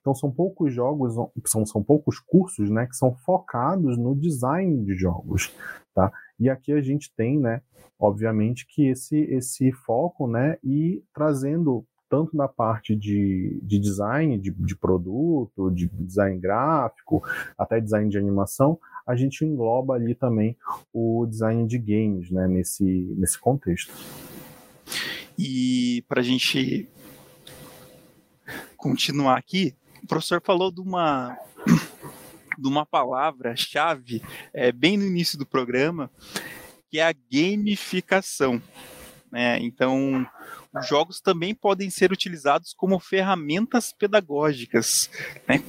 Então 0.00 0.14
são 0.14 0.30
poucos 0.30 0.72
jogos, 0.72 1.14
são, 1.46 1.66
são 1.66 1.82
poucos 1.82 2.18
cursos, 2.18 2.70
né, 2.70 2.86
que 2.86 2.96
são 2.96 3.14
focados 3.14 3.96
no 3.96 4.14
design 4.14 4.84
de 4.84 4.94
jogos, 4.94 5.52
tá? 5.94 6.10
E 6.38 6.48
aqui 6.48 6.72
a 6.72 6.80
gente 6.80 7.12
tem, 7.14 7.38
né, 7.38 7.60
obviamente 7.98 8.66
que 8.66 8.88
esse 8.88 9.18
esse 9.18 9.72
foco, 9.72 10.26
né, 10.26 10.56
e 10.62 11.02
trazendo 11.12 11.84
tanto 12.08 12.36
na 12.36 12.48
parte 12.48 12.96
de, 12.96 13.58
de 13.62 13.78
design 13.78 14.38
de, 14.38 14.50
de 14.50 14.76
produto, 14.76 15.70
de 15.70 15.88
design 15.88 16.38
gráfico, 16.38 17.22
até 17.56 17.80
design 17.80 18.10
de 18.10 18.18
animação, 18.18 18.78
a 19.06 19.16
gente 19.16 19.44
engloba 19.44 19.94
ali 19.94 20.14
também 20.14 20.56
o 20.92 21.26
design 21.26 21.66
de 21.66 21.78
games, 21.78 22.30
né, 22.30 22.46
nesse, 22.46 22.84
nesse 23.16 23.38
contexto. 23.38 23.92
E 25.38 26.04
para 26.08 26.20
a 26.20 26.24
gente 26.24 26.88
continuar 28.76 29.38
aqui, 29.38 29.74
o 30.02 30.06
professor 30.06 30.42
falou 30.42 30.70
de 30.70 30.80
uma 30.80 31.36
de 32.58 32.66
uma 32.66 32.84
palavra-chave 32.84 34.20
é, 34.52 34.72
bem 34.72 34.96
no 34.96 35.04
início 35.04 35.38
do 35.38 35.46
programa, 35.46 36.10
que 36.90 36.98
é 36.98 37.08
a 37.08 37.14
gamificação. 37.32 38.60
Né? 39.30 39.60
Então, 39.60 40.26
os 40.74 40.86
jogos 40.86 41.20
também 41.20 41.54
podem 41.54 41.90
ser 41.90 42.12
utilizados 42.12 42.72
como 42.74 42.98
ferramentas 42.98 43.92
pedagógicas. 43.92 45.10
Né? 45.46 45.62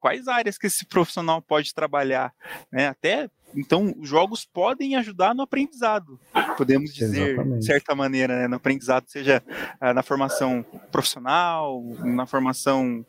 Quais 0.00 0.28
áreas 0.28 0.58
que 0.58 0.66
esse 0.66 0.86
profissional 0.86 1.42
pode 1.42 1.74
trabalhar? 1.74 2.32
Né? 2.72 2.88
Até 2.88 3.30
então, 3.54 3.94
os 3.98 4.08
jogos 4.08 4.44
podem 4.44 4.96
ajudar 4.96 5.34
no 5.34 5.42
aprendizado, 5.42 6.20
podemos 6.56 6.92
dizer, 6.92 7.30
Exatamente. 7.30 7.60
de 7.60 7.66
certa 7.66 7.94
maneira, 7.94 8.36
né? 8.36 8.48
no 8.48 8.56
aprendizado, 8.56 9.08
seja 9.08 9.42
ah, 9.80 9.94
na 9.94 10.02
formação 10.02 10.64
profissional, 10.92 11.82
na 12.04 12.26
formação 12.26 13.04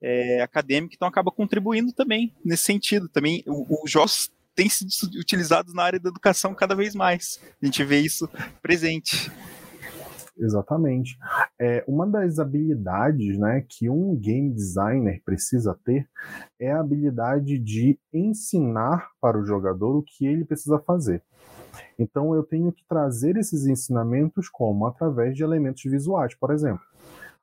é, 0.00 0.40
acadêmica, 0.42 0.94
então 0.94 1.08
acaba 1.08 1.30
contribuindo 1.30 1.92
também 1.92 2.34
nesse 2.44 2.64
sentido. 2.64 3.08
Também 3.08 3.42
os 3.46 3.90
jogos 3.90 4.30
têm 4.54 4.68
sido 4.68 4.88
utilizados 5.18 5.74
na 5.74 5.82
área 5.82 5.98
da 5.98 6.08
educação 6.08 6.54
cada 6.54 6.74
vez 6.74 6.94
mais. 6.94 7.40
A 7.60 7.66
gente 7.66 7.82
vê 7.84 8.00
isso 8.00 8.28
presente. 8.62 9.30
Exatamente. 10.40 11.18
É, 11.60 11.84
uma 11.86 12.06
das 12.06 12.38
habilidades 12.38 13.38
né, 13.38 13.64
que 13.68 13.90
um 13.90 14.16
game 14.16 14.50
designer 14.50 15.20
precisa 15.22 15.78
ter 15.84 16.08
é 16.58 16.72
a 16.72 16.80
habilidade 16.80 17.58
de 17.58 17.98
ensinar 18.12 19.10
para 19.20 19.38
o 19.38 19.44
jogador 19.44 19.96
o 19.96 20.02
que 20.02 20.26
ele 20.26 20.44
precisa 20.44 20.78
fazer. 20.78 21.22
Então 21.98 22.34
eu 22.34 22.42
tenho 22.42 22.72
que 22.72 22.82
trazer 22.88 23.36
esses 23.36 23.66
ensinamentos 23.66 24.48
como 24.48 24.86
através 24.86 25.36
de 25.36 25.44
elementos 25.44 25.82
visuais, 25.82 26.34
por 26.34 26.50
exemplo, 26.50 26.82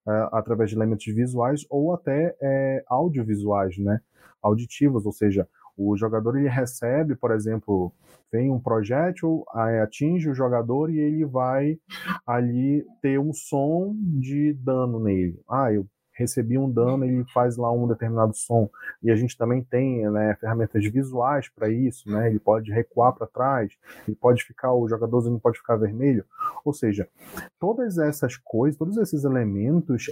é, 0.08 0.30
através 0.32 0.72
de 0.72 0.76
elementos 0.76 1.06
visuais 1.06 1.66
ou 1.70 1.94
até 1.94 2.36
é, 2.42 2.84
audiovisuais, 2.88 3.78
né, 3.78 4.02
auditivos, 4.42 5.06
ou 5.06 5.12
seja, 5.12 5.48
O 5.78 5.96
jogador 5.96 6.38
ele 6.38 6.50
recebe, 6.50 7.16
por 7.16 7.32
exemplo, 7.32 7.94
vem 8.32 8.50
um 8.50 8.60
projétil, 8.60 9.46
atinge 9.54 10.30
o 10.30 10.34
jogador 10.34 10.90
e 10.90 11.00
ele 11.00 11.26
vai 11.26 11.78
ali 12.26 12.86
ter 13.02 13.20
um 13.20 13.32
som 13.32 13.96
de 13.96 14.54
dano 14.54 15.00
nele. 15.00 15.40
Ah, 15.48 15.72
eu 15.72 15.86
recebi 16.18 16.58
um 16.58 16.70
dano, 16.70 17.06
ele 17.06 17.24
faz 17.32 17.58
lá 17.58 17.72
um 17.72 17.88
determinado 17.88 18.36
som. 18.36 18.70
E 19.04 19.12
a 19.12 19.16
gente 19.16 19.38
também 19.38 19.64
tem 19.64 20.10
né, 20.10 20.36
ferramentas 20.40 20.84
visuais 20.86 21.48
para 21.48 21.70
isso, 21.70 22.10
né? 22.10 22.28
Ele 22.28 22.40
pode 22.40 22.72
recuar 22.72 23.14
para 23.14 23.28
trás, 23.28 23.72
ele 24.08 24.18
pode 24.18 24.44
ficar, 24.44 24.74
o 24.74 24.90
jogador 24.90 25.24
não 25.30 25.40
pode 25.40 25.60
ficar 25.60 25.76
vermelho. 25.76 26.26
Ou 26.66 26.74
seja, 26.74 27.08
todas 27.60 28.00
essas 28.00 28.36
coisas, 28.36 28.78
todos 28.78 28.98
esses 28.98 29.24
elementos 29.24 30.08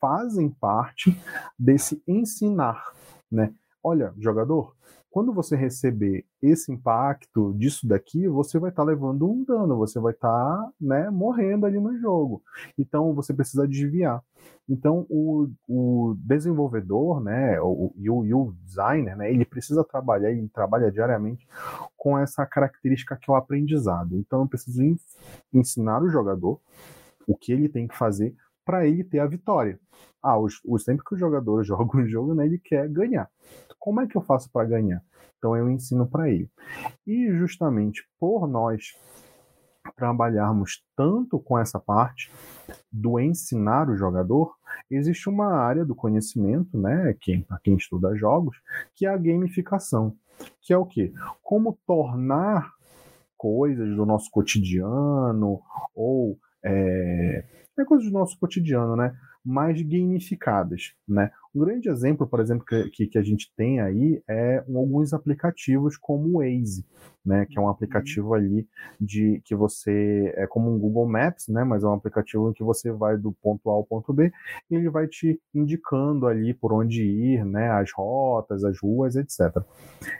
fazem 0.00 0.48
parte 0.48 1.14
desse 1.58 2.02
ensinar, 2.08 2.82
né? 3.30 3.52
Olha, 3.82 4.12
jogador, 4.18 4.74
quando 5.10 5.32
você 5.32 5.56
receber 5.56 6.24
esse 6.40 6.70
impacto 6.70 7.52
disso 7.54 7.86
daqui, 7.88 8.28
você 8.28 8.58
vai 8.58 8.70
estar 8.70 8.82
tá 8.82 8.88
levando 8.88 9.28
um 9.28 9.42
dano, 9.42 9.76
você 9.76 9.98
vai 9.98 10.12
estar 10.12 10.28
tá, 10.28 10.72
né, 10.80 11.10
morrendo 11.10 11.66
ali 11.66 11.80
no 11.80 11.98
jogo. 11.98 12.42
Então 12.78 13.12
você 13.14 13.34
precisa 13.34 13.66
desviar. 13.66 14.22
Então 14.68 15.06
o, 15.08 15.48
o 15.66 16.14
desenvolvedor, 16.18 17.20
né, 17.20 17.60
o, 17.60 17.92
e, 17.96 18.08
o, 18.08 18.24
e 18.24 18.32
o 18.34 18.54
designer, 18.64 19.16
né, 19.16 19.32
ele 19.32 19.44
precisa 19.44 19.82
trabalhar, 19.82 20.30
ele 20.30 20.48
trabalha 20.48 20.92
diariamente 20.92 21.46
com 21.96 22.16
essa 22.16 22.46
característica 22.46 23.16
que 23.16 23.30
é 23.30 23.34
o 23.34 23.36
aprendizado. 23.36 24.16
Então 24.16 24.42
eu 24.42 24.48
preciso 24.48 24.80
ensinar 25.52 26.02
o 26.02 26.08
jogador 26.08 26.60
o 27.26 27.36
que 27.36 27.52
ele 27.52 27.68
tem 27.68 27.88
que 27.88 27.96
fazer 27.96 28.34
para 28.64 28.86
ele 28.86 29.02
ter 29.02 29.18
a 29.18 29.26
vitória. 29.26 29.80
Ah, 30.22 30.38
os, 30.38 30.60
os, 30.64 30.84
sempre 30.84 31.04
que 31.04 31.14
o 31.14 31.18
jogador 31.18 31.62
joga 31.64 31.96
um 31.96 32.06
jogo, 32.06 32.34
né, 32.34 32.46
ele 32.46 32.58
quer 32.58 32.88
ganhar. 32.88 33.28
Como 33.80 34.00
é 34.02 34.06
que 34.06 34.16
eu 34.16 34.20
faço 34.20 34.50
para 34.52 34.68
ganhar? 34.68 35.02
Então 35.38 35.56
eu 35.56 35.70
ensino 35.70 36.06
para 36.06 36.28
ele. 36.28 36.50
E 37.06 37.32
justamente 37.32 38.06
por 38.18 38.46
nós 38.46 38.94
trabalharmos 39.96 40.84
tanto 40.94 41.40
com 41.40 41.58
essa 41.58 41.80
parte 41.80 42.30
do 42.92 43.18
ensinar 43.18 43.88
o 43.88 43.96
jogador, 43.96 44.54
existe 44.90 45.28
uma 45.28 45.54
área 45.54 45.84
do 45.84 45.94
conhecimento, 45.94 46.78
né, 46.78 47.16
quem, 47.18 47.42
para 47.42 47.58
quem 47.58 47.74
estuda 47.74 48.14
jogos, 48.14 48.56
que 48.94 49.06
é 49.06 49.08
a 49.08 49.16
gamificação, 49.16 50.14
que 50.60 50.72
é 50.72 50.76
o 50.76 50.84
quê? 50.84 51.12
Como 51.42 51.78
tornar 51.86 52.72
coisas 53.36 53.96
do 53.96 54.04
nosso 54.04 54.30
cotidiano 54.30 55.62
ou 55.94 56.38
é, 56.62 57.44
é 57.78 57.84
coisas 57.84 58.06
do 58.06 58.12
nosso 58.12 58.38
cotidiano, 58.38 58.94
né? 58.94 59.16
mais 59.44 59.80
gamificadas, 59.80 60.94
né? 61.08 61.32
Um 61.54 61.60
grande 61.60 61.88
exemplo, 61.88 62.26
por 62.26 62.40
exemplo, 62.40 62.64
que, 62.64 63.08
que 63.08 63.18
a 63.18 63.22
gente 63.22 63.52
tem 63.56 63.80
aí 63.80 64.22
é 64.28 64.58
alguns 64.68 65.12
aplicativos 65.12 65.96
como 65.96 66.28
o 66.28 66.38
Waze, 66.38 66.86
né? 67.24 67.46
Que 67.46 67.58
é 67.58 67.60
um 67.60 67.64
uhum. 67.64 67.70
aplicativo 67.70 68.34
ali 68.34 68.66
de 69.00 69.40
que 69.44 69.54
você 69.54 70.32
é 70.36 70.46
como 70.46 70.72
um 70.72 70.78
Google 70.78 71.08
Maps, 71.08 71.48
né? 71.48 71.64
Mas 71.64 71.82
é 71.82 71.86
um 71.86 71.94
aplicativo 71.94 72.50
em 72.50 72.52
que 72.52 72.62
você 72.62 72.90
vai 72.90 73.16
do 73.16 73.32
ponto 73.32 73.70
A 73.70 73.74
ao 73.74 73.84
ponto 73.84 74.12
B 74.12 74.32
e 74.70 74.74
ele 74.74 74.88
vai 74.88 75.06
te 75.06 75.40
indicando 75.54 76.26
ali 76.26 76.54
por 76.54 76.72
onde 76.72 77.02
ir, 77.02 77.44
né? 77.44 77.70
As 77.70 77.92
rotas, 77.92 78.64
as 78.64 78.78
ruas, 78.80 79.16
etc. 79.16 79.62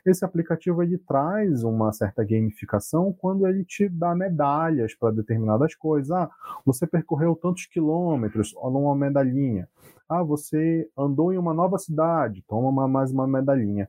Esse 0.04 0.24
aplicativo 0.24 0.82
ele 0.82 0.98
traz 0.98 1.64
uma 1.64 1.92
certa 1.92 2.24
gamificação 2.24 3.12
quando 3.12 3.46
ele 3.46 3.64
te 3.64 3.88
dá 3.88 4.14
medalhas 4.14 4.94
para 4.94 5.12
determinadas 5.12 5.74
coisas. 5.74 6.10
Ah, 6.10 6.30
você 6.64 6.86
percorreu 6.86 7.34
tantos 7.34 7.66
quilômetros, 7.66 8.54
numa 8.54 8.94
medalhinha. 8.94 9.68
Ah, 10.08 10.24
você 10.24 10.90
andou 10.98 11.32
em 11.32 11.38
uma 11.38 11.54
nova 11.54 11.78
cidade, 11.78 12.42
toma 12.48 12.68
uma, 12.68 12.88
mais 12.88 13.12
uma 13.12 13.28
medalhinha. 13.28 13.88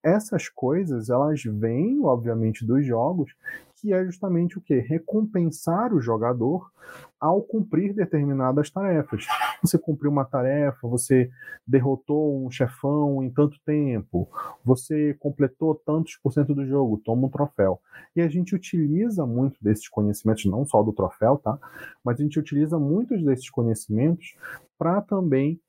Essas 0.00 0.48
coisas, 0.48 1.10
elas 1.10 1.42
vêm, 1.42 2.04
obviamente, 2.04 2.45
dos 2.52 2.84
jogos, 2.84 3.32
que 3.76 3.92
é 3.92 4.04
justamente 4.04 4.58
o 4.58 4.60
que? 4.60 4.78
Recompensar 4.78 5.92
o 5.92 6.00
jogador 6.00 6.70
ao 7.20 7.42
cumprir 7.42 7.92
determinadas 7.92 8.70
tarefas. 8.70 9.26
Você 9.62 9.78
cumpriu 9.78 10.10
uma 10.10 10.24
tarefa, 10.24 10.86
você 10.88 11.30
derrotou 11.66 12.44
um 12.44 12.50
chefão 12.50 13.22
em 13.22 13.30
tanto 13.30 13.58
tempo, 13.64 14.28
você 14.64 15.14
completou 15.14 15.74
tantos 15.74 16.16
por 16.22 16.32
cento 16.32 16.54
do 16.54 16.66
jogo, 16.66 17.00
toma 17.04 17.26
um 17.26 17.30
troféu. 17.30 17.80
E 18.14 18.20
a 18.20 18.28
gente 18.28 18.54
utiliza 18.54 19.26
muito 19.26 19.62
desses 19.62 19.88
conhecimentos, 19.88 20.44
não 20.46 20.64
só 20.64 20.82
do 20.82 20.92
troféu, 20.92 21.36
tá? 21.36 21.58
Mas 22.04 22.20
a 22.20 22.22
gente 22.22 22.38
utiliza 22.38 22.78
muitos 22.78 23.22
desses 23.22 23.50
conhecimentos 23.50 24.36
para 24.78 25.00
também 25.00 25.60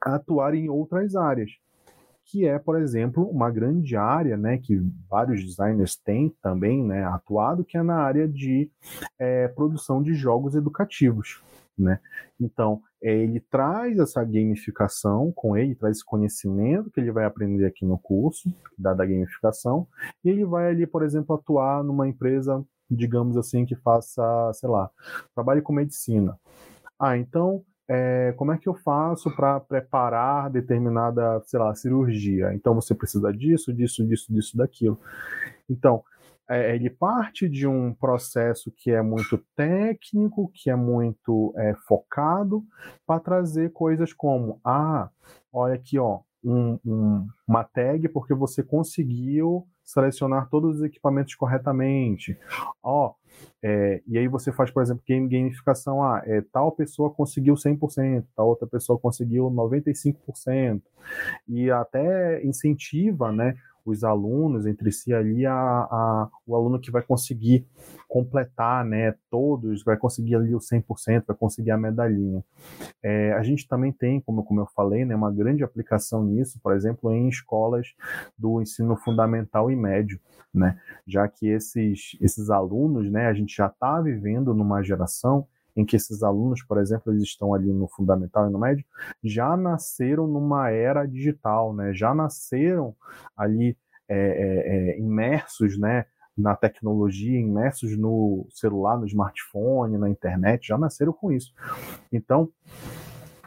atuar 0.00 0.54
em 0.54 0.68
outras 0.68 1.16
áreas, 1.16 1.50
que 2.26 2.44
é, 2.44 2.58
por 2.58 2.78
exemplo, 2.80 3.24
uma 3.28 3.50
grande 3.50 3.96
área, 3.96 4.36
né, 4.36 4.58
que 4.58 4.76
vários 5.08 5.44
designers 5.44 5.96
têm 5.96 6.34
também, 6.42 6.84
né, 6.84 7.04
atuado, 7.04 7.64
que 7.64 7.78
é 7.78 7.82
na 7.82 7.96
área 7.96 8.26
de 8.26 8.68
é, 9.16 9.46
produção 9.48 10.02
de 10.02 10.12
jogos 10.12 10.56
educativos, 10.56 11.40
né? 11.78 12.00
Então, 12.40 12.82
é, 13.00 13.14
ele 13.14 13.38
traz 13.38 13.98
essa 13.98 14.24
gamificação 14.24 15.30
com 15.32 15.56
ele, 15.56 15.76
traz 15.76 15.98
esse 15.98 16.04
conhecimento 16.04 16.90
que 16.90 16.98
ele 16.98 17.12
vai 17.12 17.24
aprender 17.24 17.64
aqui 17.64 17.84
no 17.84 17.96
curso 17.96 18.52
da, 18.76 18.92
da 18.92 19.06
gamificação, 19.06 19.86
e 20.24 20.28
ele 20.28 20.44
vai 20.44 20.68
ali, 20.68 20.86
por 20.86 21.04
exemplo, 21.04 21.36
atuar 21.36 21.84
numa 21.84 22.08
empresa, 22.08 22.64
digamos 22.90 23.36
assim, 23.36 23.64
que 23.64 23.76
faça, 23.76 24.52
sei 24.52 24.68
lá, 24.68 24.90
trabalhe 25.32 25.62
com 25.62 25.72
medicina. 25.72 26.36
Ah, 26.98 27.16
então 27.16 27.64
é, 27.88 28.32
como 28.36 28.52
é 28.52 28.58
que 28.58 28.68
eu 28.68 28.74
faço 28.74 29.34
para 29.34 29.60
preparar 29.60 30.50
determinada, 30.50 31.40
sei 31.44 31.60
lá, 31.60 31.74
cirurgia? 31.74 32.52
Então 32.54 32.74
você 32.74 32.94
precisa 32.94 33.32
disso, 33.32 33.72
disso, 33.72 34.06
disso, 34.06 34.32
disso, 34.32 34.56
daquilo. 34.56 34.98
Então, 35.68 36.02
é, 36.48 36.74
ele 36.74 36.90
parte 36.90 37.48
de 37.48 37.66
um 37.66 37.92
processo 37.92 38.70
que 38.70 38.90
é 38.90 39.02
muito 39.02 39.38
técnico, 39.54 40.50
que 40.54 40.70
é 40.70 40.76
muito 40.76 41.52
é, 41.56 41.74
focado, 41.86 42.64
para 43.06 43.20
trazer 43.20 43.72
coisas 43.72 44.12
como, 44.12 44.60
ah, 44.64 45.08
olha 45.52 45.74
aqui, 45.74 45.98
ó, 45.98 46.20
um, 46.44 46.78
um, 46.84 47.26
uma 47.46 47.64
tag 47.64 48.08
porque 48.08 48.32
você 48.32 48.62
conseguiu 48.62 49.66
selecionar 49.86 50.48
todos 50.50 50.78
os 50.78 50.82
equipamentos 50.82 51.34
corretamente. 51.36 52.36
Ó, 52.82 53.14
é, 53.62 54.02
e 54.06 54.18
aí 54.18 54.26
você 54.28 54.50
faz, 54.50 54.70
por 54.70 54.82
exemplo, 54.82 55.02
game, 55.06 55.28
gamificação. 55.28 56.02
Ah, 56.02 56.22
é, 56.26 56.42
tal 56.52 56.72
pessoa 56.72 57.10
conseguiu 57.10 57.54
100%, 57.54 58.24
tal 58.34 58.48
outra 58.48 58.66
pessoa 58.66 58.98
conseguiu 58.98 59.48
95%. 59.50 60.82
E 61.48 61.70
até 61.70 62.44
incentiva, 62.44 63.30
né? 63.30 63.56
Os 63.90 64.02
alunos 64.02 64.66
entre 64.66 64.90
si 64.90 65.14
ali, 65.14 65.46
a, 65.46 65.54
a, 65.54 66.28
o 66.46 66.56
aluno 66.56 66.80
que 66.80 66.90
vai 66.90 67.02
conseguir 67.02 67.66
completar, 68.08 68.84
né, 68.84 69.14
todos, 69.30 69.82
vai 69.84 69.96
conseguir 69.96 70.34
ali 70.34 70.54
o 70.54 70.58
100%, 70.58 71.24
vai 71.26 71.36
conseguir 71.36 71.70
a 71.70 71.76
medalhinha. 71.76 72.44
É, 73.02 73.32
a 73.32 73.42
gente 73.42 73.66
também 73.68 73.92
tem, 73.92 74.20
como, 74.20 74.44
como 74.44 74.60
eu 74.60 74.66
falei, 74.66 75.04
né, 75.04 75.14
uma 75.14 75.30
grande 75.30 75.62
aplicação 75.62 76.24
nisso, 76.24 76.58
por 76.62 76.74
exemplo, 76.74 77.12
em 77.12 77.28
escolas 77.28 77.94
do 78.36 78.60
ensino 78.60 78.96
fundamental 78.96 79.70
e 79.70 79.76
médio, 79.76 80.20
né, 80.52 80.78
já 81.06 81.28
que 81.28 81.48
esses, 81.48 82.16
esses 82.20 82.50
alunos, 82.50 83.10
né, 83.10 83.26
a 83.26 83.34
gente 83.34 83.54
já 83.54 83.66
está 83.66 84.00
vivendo 84.00 84.54
numa 84.54 84.82
geração 84.82 85.46
em 85.76 85.84
que 85.84 85.94
esses 85.94 86.22
alunos, 86.22 86.62
por 86.62 86.78
exemplo, 86.78 87.12
eles 87.12 87.24
estão 87.24 87.52
ali 87.52 87.72
no 87.72 87.86
fundamental 87.86 88.48
e 88.48 88.52
no 88.52 88.58
médio, 88.58 88.84
já 89.22 89.56
nasceram 89.56 90.26
numa 90.26 90.70
era 90.70 91.04
digital, 91.04 91.74
né? 91.74 91.92
Já 91.92 92.14
nasceram 92.14 92.96
ali 93.36 93.76
é, 94.08 94.16
é, 94.16 94.92
é, 94.94 94.98
imersos, 94.98 95.78
né? 95.78 96.06
Na 96.36 96.54
tecnologia, 96.54 97.38
imersos 97.38 97.96
no 97.96 98.46
celular, 98.50 98.98
no 98.98 99.06
smartphone, 99.06 99.98
na 99.98 100.08
internet, 100.08 100.66
já 100.66 100.78
nasceram 100.78 101.12
com 101.12 101.32
isso. 101.32 101.52
Então, 102.12 102.50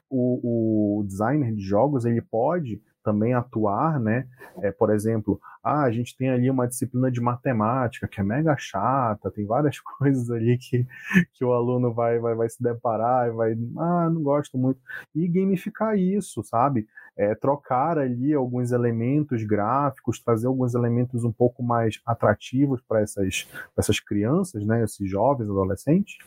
o, 0.09 0.99
o 0.99 1.03
designer 1.03 1.53
de 1.53 1.61
jogos 1.61 2.05
ele 2.05 2.21
pode 2.21 2.81
também 3.03 3.33
atuar, 3.33 3.99
né? 3.99 4.27
É, 4.61 4.71
por 4.71 4.89
exemplo, 4.89 5.39
ah, 5.63 5.83
a 5.83 5.91
gente 5.91 6.15
tem 6.17 6.29
ali 6.29 6.49
uma 6.49 6.67
disciplina 6.67 7.11
de 7.11 7.21
matemática 7.21 8.07
que 8.07 8.19
é 8.19 8.23
mega 8.23 8.55
chata, 8.57 9.31
tem 9.31 9.45
várias 9.45 9.79
coisas 9.97 10.29
ali 10.29 10.57
que, 10.57 10.85
que 11.33 11.43
o 11.43 11.53
aluno 11.53 11.93
vai, 11.93 12.19
vai, 12.19 12.35
vai 12.35 12.49
se 12.49 12.61
deparar 12.61 13.27
e 13.27 13.31
vai, 13.31 13.53
ah, 13.77 14.09
não 14.09 14.21
gosto 14.21 14.57
muito. 14.57 14.79
E 15.15 15.27
gamificar 15.27 15.97
isso, 15.97 16.43
sabe? 16.43 16.87
É, 17.21 17.35
trocar 17.35 17.97
ali 17.97 18.33
alguns 18.33 18.71
elementos 18.71 19.43
gráficos, 19.43 20.21
trazer 20.23 20.47
alguns 20.47 20.73
elementos 20.73 21.25
um 21.25 21.33
pouco 21.33 21.61
mais 21.61 21.99
atrativos 22.05 22.81
para 22.87 23.01
essas, 23.01 23.45
essas 23.77 23.99
crianças, 23.99 24.65
né? 24.65 24.85
Esses 24.85 25.09
jovens, 25.09 25.49
adolescentes, 25.49 26.17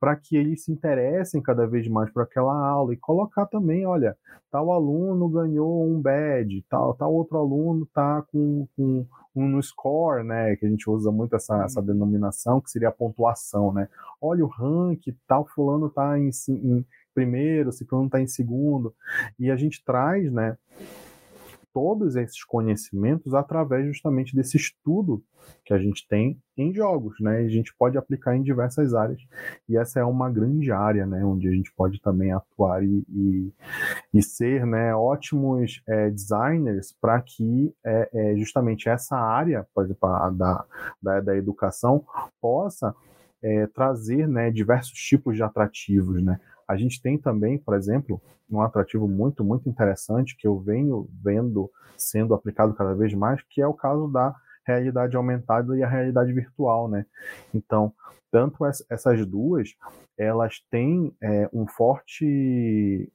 para 0.00 0.16
que 0.16 0.36
eles 0.36 0.64
se 0.64 0.72
interessem 0.72 1.40
cada 1.40 1.68
vez 1.68 1.86
mais 1.86 2.10
por 2.10 2.24
aquela 2.24 2.52
aula 2.52 2.92
e 2.92 2.96
colocar 2.96 3.46
também, 3.46 3.86
olha, 3.86 4.16
tal 4.50 4.72
aluno 4.72 5.28
ganhou 5.28 5.88
um 5.88 6.00
badge, 6.00 6.64
tal, 6.68 6.94
tal 6.94 7.14
outro 7.14 7.38
aluno 7.38 7.84
está 7.84 8.22
com, 8.30 8.66
com 8.76 9.06
um 9.34 9.60
score, 9.60 10.22
né, 10.22 10.56
que 10.56 10.66
a 10.66 10.68
gente 10.68 10.88
usa 10.88 11.10
muito 11.10 11.34
essa, 11.34 11.64
essa 11.64 11.82
denominação, 11.82 12.60
que 12.60 12.70
seria 12.70 12.88
a 12.88 12.92
pontuação, 12.92 13.72
né? 13.72 13.88
Olha 14.20 14.44
o 14.44 14.48
rank, 14.48 15.02
tal 15.26 15.46
fulano 15.46 15.86
está 15.86 16.18
em, 16.18 16.30
em 16.48 16.84
primeiro, 17.14 17.72
ciclano 17.72 18.06
está 18.06 18.20
em 18.20 18.26
segundo, 18.26 18.94
e 19.38 19.50
a 19.50 19.56
gente 19.56 19.82
traz, 19.84 20.30
né, 20.32 20.56
todos 21.74 22.14
esses 22.14 22.44
conhecimentos 22.44 23.34
através 23.34 23.84
justamente 23.84 24.36
desse 24.36 24.56
estudo 24.56 25.20
que 25.64 25.74
a 25.74 25.78
gente 25.78 26.06
tem 26.06 26.40
em 26.56 26.72
jogos, 26.72 27.16
né? 27.20 27.38
A 27.38 27.48
gente 27.48 27.74
pode 27.76 27.98
aplicar 27.98 28.36
em 28.36 28.42
diversas 28.42 28.94
áreas 28.94 29.20
e 29.68 29.76
essa 29.76 29.98
é 29.98 30.04
uma 30.04 30.30
grande 30.30 30.70
área, 30.70 31.04
né? 31.04 31.24
Onde 31.24 31.48
a 31.48 31.50
gente 31.50 31.72
pode 31.74 32.00
também 32.00 32.32
atuar 32.32 32.82
e, 32.84 33.04
e, 33.08 33.52
e 34.14 34.22
ser, 34.22 34.64
né? 34.64 34.94
Ótimos 34.94 35.82
é, 35.88 36.10
designers 36.10 36.94
para 36.98 37.20
que 37.20 37.74
é, 37.84 38.08
é, 38.12 38.36
justamente 38.36 38.88
essa 38.88 39.16
área, 39.16 39.66
por 39.74 39.84
exemplo, 39.84 40.08
da, 40.30 40.64
da, 41.02 41.20
da 41.20 41.36
educação 41.36 42.06
possa 42.40 42.94
é, 43.42 43.66
trazer 43.66 44.28
né, 44.28 44.50
diversos 44.50 44.98
tipos 44.98 45.34
de 45.34 45.42
atrativos, 45.42 46.22
né? 46.22 46.40
A 46.66 46.76
gente 46.76 47.00
tem 47.00 47.18
também, 47.18 47.58
por 47.58 47.74
exemplo, 47.74 48.20
um 48.50 48.60
atrativo 48.60 49.08
muito, 49.08 49.44
muito 49.44 49.68
interessante 49.68 50.36
que 50.36 50.46
eu 50.46 50.58
venho 50.58 51.08
vendo 51.22 51.70
sendo 51.96 52.34
aplicado 52.34 52.74
cada 52.74 52.94
vez 52.94 53.12
mais, 53.14 53.42
que 53.42 53.60
é 53.60 53.66
o 53.66 53.74
caso 53.74 54.08
da 54.08 54.34
realidade 54.66 55.16
aumentada 55.16 55.76
e 55.76 55.82
a 55.82 55.88
realidade 55.88 56.32
virtual, 56.32 56.88
né? 56.88 57.04
Então, 57.52 57.92
tanto 58.30 58.64
essas 58.90 59.26
duas, 59.26 59.76
elas 60.18 60.60
têm 60.70 61.14
é, 61.22 61.48
um 61.52 61.66
forte, 61.66 63.12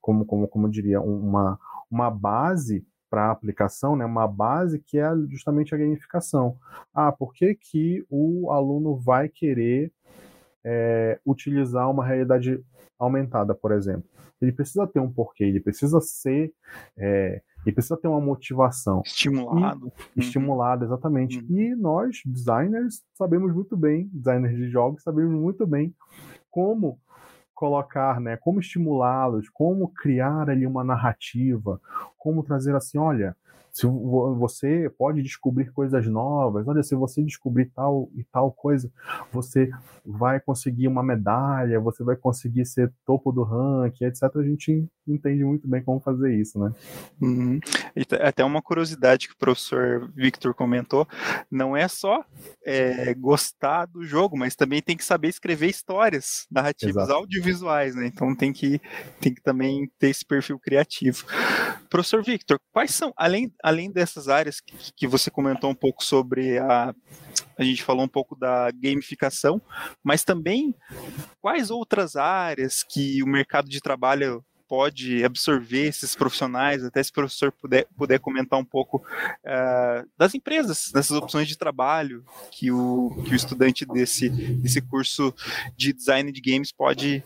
como, 0.00 0.24
como, 0.24 0.48
como 0.48 0.68
diria, 0.68 1.00
uma, 1.00 1.58
uma 1.90 2.10
base 2.10 2.84
para 3.10 3.26
a 3.26 3.30
aplicação, 3.30 3.96
né, 3.96 4.04
uma 4.04 4.28
base 4.28 4.78
que 4.80 4.98
é 4.98 5.08
justamente 5.28 5.74
a 5.74 5.78
gamificação. 5.78 6.58
Ah, 6.92 7.12
por 7.12 7.32
que, 7.32 7.54
que 7.54 8.04
o 8.10 8.50
aluno 8.50 8.96
vai 8.96 9.28
querer 9.28 9.92
é, 10.64 11.18
utilizar 11.26 11.90
uma 11.90 12.04
realidade 12.04 12.62
aumentada, 12.98 13.54
por 13.54 13.72
exemplo. 13.72 14.04
Ele 14.40 14.52
precisa 14.52 14.86
ter 14.86 15.00
um 15.00 15.10
porquê, 15.10 15.44
ele 15.44 15.60
precisa 15.60 16.00
ser, 16.00 16.52
é, 16.96 17.42
ele 17.64 17.74
precisa 17.74 17.96
ter 17.96 18.08
uma 18.08 18.20
motivação. 18.20 19.02
Estimulado. 19.04 19.92
E, 20.16 20.20
estimulado, 20.20 20.84
exatamente. 20.84 21.38
Uhum. 21.38 21.58
E 21.58 21.74
nós, 21.74 22.20
designers, 22.24 23.02
sabemos 23.14 23.52
muito 23.52 23.76
bem, 23.76 24.08
designers 24.12 24.56
de 24.56 24.68
jogos, 24.68 25.02
sabemos 25.02 25.34
muito 25.34 25.66
bem 25.66 25.94
como 26.50 27.00
colocar, 27.54 28.20
né, 28.20 28.36
como 28.36 28.60
estimulá-los, 28.60 29.48
como 29.48 29.88
criar 29.88 30.48
ali 30.48 30.64
uma 30.64 30.84
narrativa, 30.84 31.80
como 32.16 32.44
trazer 32.44 32.76
assim, 32.76 32.98
olha, 32.98 33.36
se 33.78 33.86
você 33.86 34.90
pode 34.98 35.22
descobrir 35.22 35.70
coisas 35.70 36.04
novas, 36.08 36.66
olha, 36.66 36.82
se 36.82 36.96
você 36.96 37.22
descobrir 37.22 37.66
tal 37.66 38.10
e 38.12 38.24
tal 38.24 38.50
coisa, 38.50 38.90
você 39.32 39.70
vai 40.04 40.40
conseguir 40.40 40.88
uma 40.88 41.00
medalha, 41.00 41.78
você 41.78 42.02
vai 42.02 42.16
conseguir 42.16 42.66
ser 42.66 42.92
topo 43.06 43.30
do 43.30 43.44
ranking, 43.44 44.06
etc. 44.06 44.24
A 44.34 44.42
gente 44.42 44.84
entende 45.12 45.44
muito 45.44 45.66
bem 45.68 45.82
como 45.82 46.00
fazer 46.00 46.34
isso, 46.34 46.58
né? 46.58 46.72
Uhum. 47.20 47.60
Até 48.20 48.44
uma 48.44 48.62
curiosidade 48.62 49.28
que 49.28 49.34
o 49.34 49.38
professor 49.38 50.10
Victor 50.14 50.54
comentou, 50.54 51.06
não 51.50 51.76
é 51.76 51.88
só 51.88 52.24
é, 52.64 53.14
gostar 53.14 53.86
do 53.86 54.04
jogo, 54.04 54.36
mas 54.36 54.54
também 54.54 54.82
tem 54.82 54.96
que 54.96 55.04
saber 55.04 55.28
escrever 55.28 55.68
histórias, 55.68 56.46
narrativas 56.50 57.04
Exato. 57.04 57.12
audiovisuais, 57.12 57.94
né? 57.94 58.06
Então 58.06 58.34
tem 58.34 58.52
que, 58.52 58.80
tem 59.20 59.34
que 59.34 59.42
também 59.42 59.90
ter 59.98 60.08
esse 60.08 60.24
perfil 60.24 60.58
criativo. 60.58 61.24
Professor 61.88 62.22
Victor, 62.22 62.60
quais 62.72 62.94
são, 62.94 63.12
além, 63.16 63.52
além 63.62 63.90
dessas 63.90 64.28
áreas 64.28 64.60
que, 64.60 64.76
que 64.94 65.06
você 65.06 65.30
comentou 65.30 65.70
um 65.70 65.74
pouco 65.74 66.04
sobre 66.04 66.58
a. 66.58 66.94
A 67.56 67.64
gente 67.64 67.82
falou 67.82 68.04
um 68.04 68.08
pouco 68.08 68.36
da 68.36 68.70
gamificação, 68.70 69.60
mas 70.02 70.22
também 70.22 70.74
quais 71.40 71.70
outras 71.70 72.14
áreas 72.14 72.84
que 72.84 73.22
o 73.22 73.26
mercado 73.26 73.68
de 73.68 73.80
trabalho 73.80 74.44
pode 74.68 75.24
absorver 75.24 75.86
esses 75.86 76.14
profissionais, 76.14 76.84
até 76.84 77.02
se 77.02 77.10
o 77.10 77.14
professor 77.14 77.50
puder, 77.50 77.86
puder 77.96 78.20
comentar 78.20 78.58
um 78.58 78.64
pouco 78.64 78.98
uh, 78.98 80.08
das 80.16 80.34
empresas, 80.34 80.90
dessas 80.92 81.16
opções 81.16 81.48
de 81.48 81.56
trabalho 81.56 82.24
que 82.50 82.70
o, 82.70 83.10
que 83.24 83.32
o 83.32 83.36
estudante 83.36 83.86
desse, 83.86 84.28
desse 84.28 84.80
curso 84.82 85.34
de 85.76 85.92
design 85.92 86.30
de 86.30 86.40
games 86.40 86.70
pode, 86.70 87.24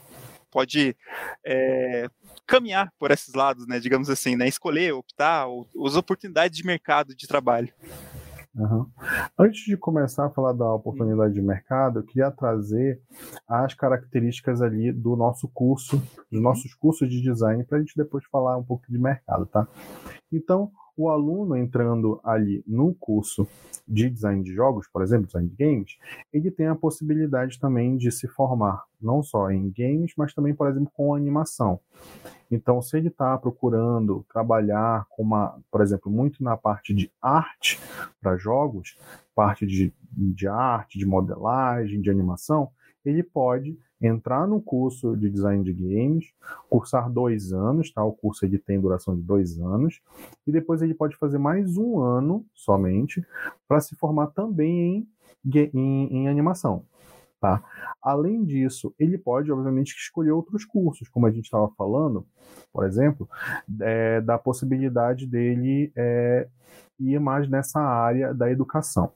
pode 0.51 0.97
é, 1.45 2.09
caminhar 2.47 2.93
por 2.99 3.11
esses 3.11 3.35
lados, 3.35 3.67
né, 3.67 3.81
digamos 3.81 4.09
assim, 4.09 4.37
né, 4.37 4.47
escolher, 4.47 4.93
optar, 4.93 5.47
ou, 5.47 5.69
as 5.87 5.97
oportunidades 5.97 6.57
de 6.57 6.65
mercado 6.65 7.15
de 7.15 7.27
trabalho. 7.27 7.73
Uhum. 8.55 8.87
Antes 9.39 9.65
de 9.65 9.77
começar 9.79 10.27
a 10.27 10.31
falar 10.31 10.53
da 10.53 10.71
oportunidade 10.75 11.33
de 11.33 11.41
mercado, 11.41 12.01
eu 12.01 12.03
queria 12.03 12.31
trazer 12.31 13.01
as 13.49 13.73
características 13.73 14.61
ali 14.61 14.93
do 14.93 15.17
nosso 15.17 15.49
curso, 15.49 16.03
dos 16.31 16.41
nossos 16.41 16.75
cursos 16.75 17.09
de 17.09 17.23
design, 17.23 17.65
para 17.65 17.79
a 17.79 17.81
gente 17.81 17.97
depois 17.97 18.25
falar 18.27 18.59
um 18.59 18.65
pouco 18.65 18.85
de 18.91 18.99
mercado, 18.99 19.47
tá? 19.47 19.67
Então, 20.31 20.71
o 21.03 21.09
aluno 21.09 21.57
entrando 21.57 22.21
ali 22.23 22.63
no 22.67 22.95
curso 22.95 23.47
de 23.87 24.09
design 24.09 24.43
de 24.43 24.55
jogos, 24.55 24.87
por 24.87 25.03
exemplo, 25.03 25.27
design 25.27 25.49
de 25.49 25.57
games, 25.57 25.99
ele 26.33 26.51
tem 26.51 26.67
a 26.67 26.75
possibilidade 26.75 27.59
também 27.59 27.97
de 27.97 28.11
se 28.13 28.29
formar 28.29 28.85
não 29.01 29.23
só 29.23 29.51
em 29.51 29.73
games, 29.77 30.13
mas 30.17 30.33
também, 30.33 30.55
por 30.55 30.69
exemplo, 30.69 30.91
com 30.95 31.15
animação. 31.15 31.81
Então, 32.51 32.81
se 32.81 32.97
ele 32.97 33.09
está 33.09 33.37
procurando 33.37 34.25
trabalhar 34.33 35.07
com 35.11 35.23
uma, 35.23 35.59
por 35.71 35.81
exemplo, 35.81 36.11
muito 36.11 36.45
na 36.45 36.57
parte 36.57 36.95
de 36.95 37.11
arte 37.21 37.81
para 38.21 38.37
jogos, 38.37 38.97
parte 39.35 39.67
de, 39.67 39.93
de 40.13 40.47
arte, 40.47 40.99
de 40.99 41.07
modelagem, 41.07 42.01
de 42.01 42.11
animação, 42.11 42.71
ele 43.05 43.23
pode 43.23 43.79
entrar 44.01 44.47
no 44.49 44.61
curso 44.61 45.17
de 45.17 45.31
design 45.31 45.63
de 45.63 45.73
games, 45.73 46.33
cursar 46.69 47.09
dois 47.11 47.53
anos, 47.53 47.93
tá? 47.93 48.05
O 48.05 48.13
curso 48.13 48.45
ele 48.45 48.59
tem 48.59 48.81
duração 48.81 49.15
de 49.15 49.23
dois 49.23 49.59
anos, 49.61 50.01
e 50.47 50.51
depois 50.51 50.83
ele 50.83 50.95
pode 50.95 51.17
fazer 51.17 51.39
mais 51.39 51.77
um 51.77 52.01
ano 52.01 52.45
somente 52.55 53.25
para 53.69 53.81
se 53.81 53.95
formar 53.95 54.29
também 54.29 55.07
em, 55.45 55.71
em, 55.73 56.17
em 56.17 56.29
animação. 56.29 56.85
Tá? 57.43 57.61
Além 58.01 58.45
disso, 58.45 58.95
ele 58.97 59.19
pode, 59.19 59.51
obviamente, 59.51 59.97
escolher 59.97 60.31
outros 60.31 60.65
cursos, 60.65 61.09
como 61.09 61.27
a 61.27 61.31
gente 61.31 61.47
estava 61.47 61.69
falando, 61.77 62.25
por 62.73 62.87
exemplo, 62.87 63.29
é, 63.81 64.21
da 64.21 64.39
possibilidade 64.39 65.27
dele 65.27 65.91
é, 65.97 66.47
ir 67.01 67.19
mais 67.19 67.49
nessa 67.49 67.81
área 67.81 68.33
da 68.33 68.49
educação. 68.49 69.13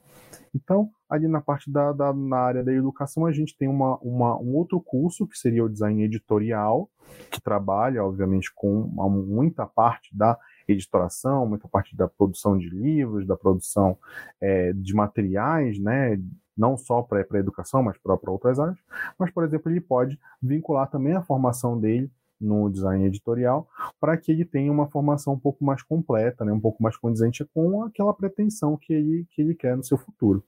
Então, 0.54 0.90
ali 1.08 1.28
na 1.28 1.40
parte 1.40 1.70
da, 1.70 1.92
da 1.92 2.12
na 2.12 2.38
área 2.38 2.64
da 2.64 2.72
educação, 2.72 3.26
a 3.26 3.32
gente 3.32 3.56
tem 3.56 3.68
uma, 3.68 3.96
uma, 3.98 4.36
um 4.38 4.54
outro 4.54 4.80
curso, 4.80 5.26
que 5.26 5.38
seria 5.38 5.64
o 5.64 5.68
design 5.68 6.02
editorial, 6.02 6.88
que 7.30 7.40
trabalha, 7.40 8.04
obviamente, 8.04 8.52
com 8.54 8.82
muita 9.10 9.66
parte 9.66 10.16
da 10.16 10.38
editoração, 10.66 11.46
muita 11.46 11.68
parte 11.68 11.96
da 11.96 12.08
produção 12.08 12.58
de 12.58 12.68
livros, 12.68 13.26
da 13.26 13.36
produção 13.36 13.96
é, 14.40 14.72
de 14.72 14.94
materiais, 14.94 15.78
né, 15.78 16.20
não 16.56 16.76
só 16.76 17.02
para 17.02 17.24
a 17.30 17.38
educação, 17.38 17.82
mas 17.82 17.96
para 17.98 18.18
outras 18.30 18.58
áreas. 18.58 18.78
Mas, 19.18 19.30
por 19.30 19.44
exemplo, 19.44 19.70
ele 19.70 19.80
pode 19.80 20.18
vincular 20.42 20.90
também 20.90 21.14
a 21.14 21.22
formação 21.22 21.78
dele 21.78 22.10
no 22.40 22.68
design 22.70 23.04
editorial, 23.04 23.68
para 24.00 24.16
que 24.16 24.30
ele 24.30 24.44
tenha 24.44 24.70
uma 24.70 24.88
formação 24.88 25.34
um 25.34 25.38
pouco 25.38 25.64
mais 25.64 25.82
completa, 25.82 26.44
né, 26.44 26.52
um 26.52 26.60
pouco 26.60 26.82
mais 26.82 26.96
condizente 26.96 27.44
com 27.54 27.82
aquela 27.82 28.12
pretensão 28.12 28.76
que 28.76 28.92
ele, 28.92 29.26
que 29.30 29.42
ele 29.42 29.54
quer 29.54 29.76
no 29.76 29.84
seu 29.84 29.96
futuro. 29.96 30.44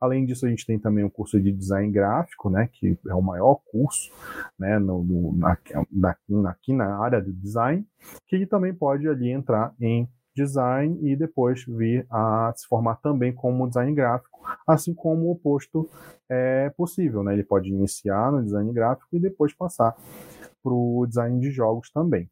Além 0.00 0.26
disso, 0.26 0.46
a 0.46 0.48
gente 0.48 0.66
tem 0.66 0.78
também 0.78 1.04
o 1.04 1.10
curso 1.10 1.40
de 1.40 1.52
design 1.52 1.90
gráfico, 1.90 2.50
né, 2.50 2.68
que 2.72 2.98
é 3.06 3.14
o 3.14 3.22
maior 3.22 3.60
curso 3.70 4.12
né, 4.58 4.78
no, 4.78 5.02
no 5.02 5.36
na, 5.36 5.56
na, 5.90 6.50
aqui 6.50 6.72
na 6.72 6.96
área 6.98 7.20
de 7.20 7.32
design, 7.32 7.86
que 8.26 8.36
ele 8.36 8.46
também 8.46 8.74
pode 8.74 9.08
ali 9.08 9.30
entrar 9.30 9.74
em 9.80 10.08
design 10.38 10.98
e 11.02 11.16
depois 11.16 11.64
vir 11.66 12.06
a 12.10 12.52
se 12.56 12.66
formar 12.68 12.96
também 12.96 13.32
como 13.32 13.66
design 13.66 13.92
gráfico, 13.92 14.40
assim 14.66 14.94
como 14.94 15.26
o 15.26 15.32
oposto 15.32 15.88
é 16.28 16.70
possível, 16.76 17.24
né? 17.24 17.32
Ele 17.32 17.42
pode 17.42 17.68
iniciar 17.68 18.30
no 18.30 18.42
design 18.42 18.72
gráfico 18.72 19.08
e 19.12 19.18
depois 19.18 19.52
passar 19.52 19.96
para 20.68 20.74
o 20.74 21.06
design 21.06 21.40
de 21.40 21.50
jogos 21.50 21.90
também. 21.90 22.28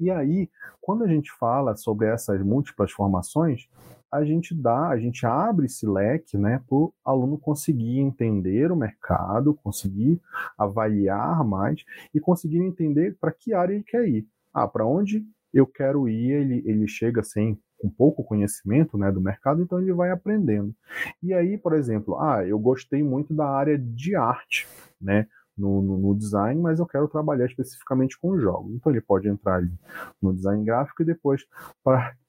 E 0.00 0.10
aí, 0.10 0.48
quando 0.80 1.04
a 1.04 1.08
gente 1.08 1.30
fala 1.32 1.76
sobre 1.76 2.06
essas 2.06 2.42
múltiplas 2.42 2.90
formações, 2.90 3.68
a 4.10 4.24
gente 4.24 4.54
dá, 4.54 4.88
a 4.88 4.98
gente 4.98 5.26
abre 5.26 5.66
esse 5.66 5.86
leque 5.86 6.38
né, 6.38 6.62
para 6.66 6.76
o 6.76 6.94
aluno 7.04 7.38
conseguir 7.38 7.98
entender 7.98 8.70
o 8.70 8.76
mercado, 8.76 9.54
conseguir 9.54 10.20
avaliar 10.56 11.44
mais 11.44 11.84
e 12.14 12.20
conseguir 12.20 12.58
entender 12.58 13.16
para 13.20 13.32
que 13.32 13.52
área 13.52 13.74
ele 13.74 13.84
quer 13.84 14.08
ir. 14.08 14.26
Ah, 14.52 14.68
para 14.68 14.86
onde 14.86 15.26
eu 15.52 15.66
quero 15.66 16.08
ir, 16.08 16.32
ele, 16.32 16.62
ele 16.66 16.88
chega 16.88 17.22
sem 17.22 17.58
com 17.78 17.90
pouco 17.90 18.24
conhecimento 18.24 18.96
né, 18.96 19.12
do 19.12 19.20
mercado, 19.20 19.62
então 19.62 19.80
ele 19.80 19.92
vai 19.92 20.10
aprendendo. 20.10 20.74
E 21.22 21.34
aí, 21.34 21.58
por 21.58 21.74
exemplo, 21.74 22.18
ah, 22.18 22.42
eu 22.46 22.58
gostei 22.58 23.02
muito 23.02 23.34
da 23.34 23.46
área 23.46 23.76
de 23.76 24.14
arte, 24.14 24.66
né? 25.00 25.26
No, 25.56 25.80
no, 25.80 25.98
no, 25.98 26.14
design, 26.14 26.60
mas 26.60 26.78
eu 26.78 26.86
quero 26.86 27.08
trabalhar 27.08 27.46
especificamente 27.46 28.18
com 28.18 28.38
jogos. 28.38 28.74
Então 28.74 28.92
ele 28.92 29.00
pode 29.00 29.28
entrar 29.28 29.56
ali 29.56 29.72
no 30.20 30.34
design 30.34 30.64
gráfico 30.64 31.02
e 31.02 31.06
depois 31.06 31.42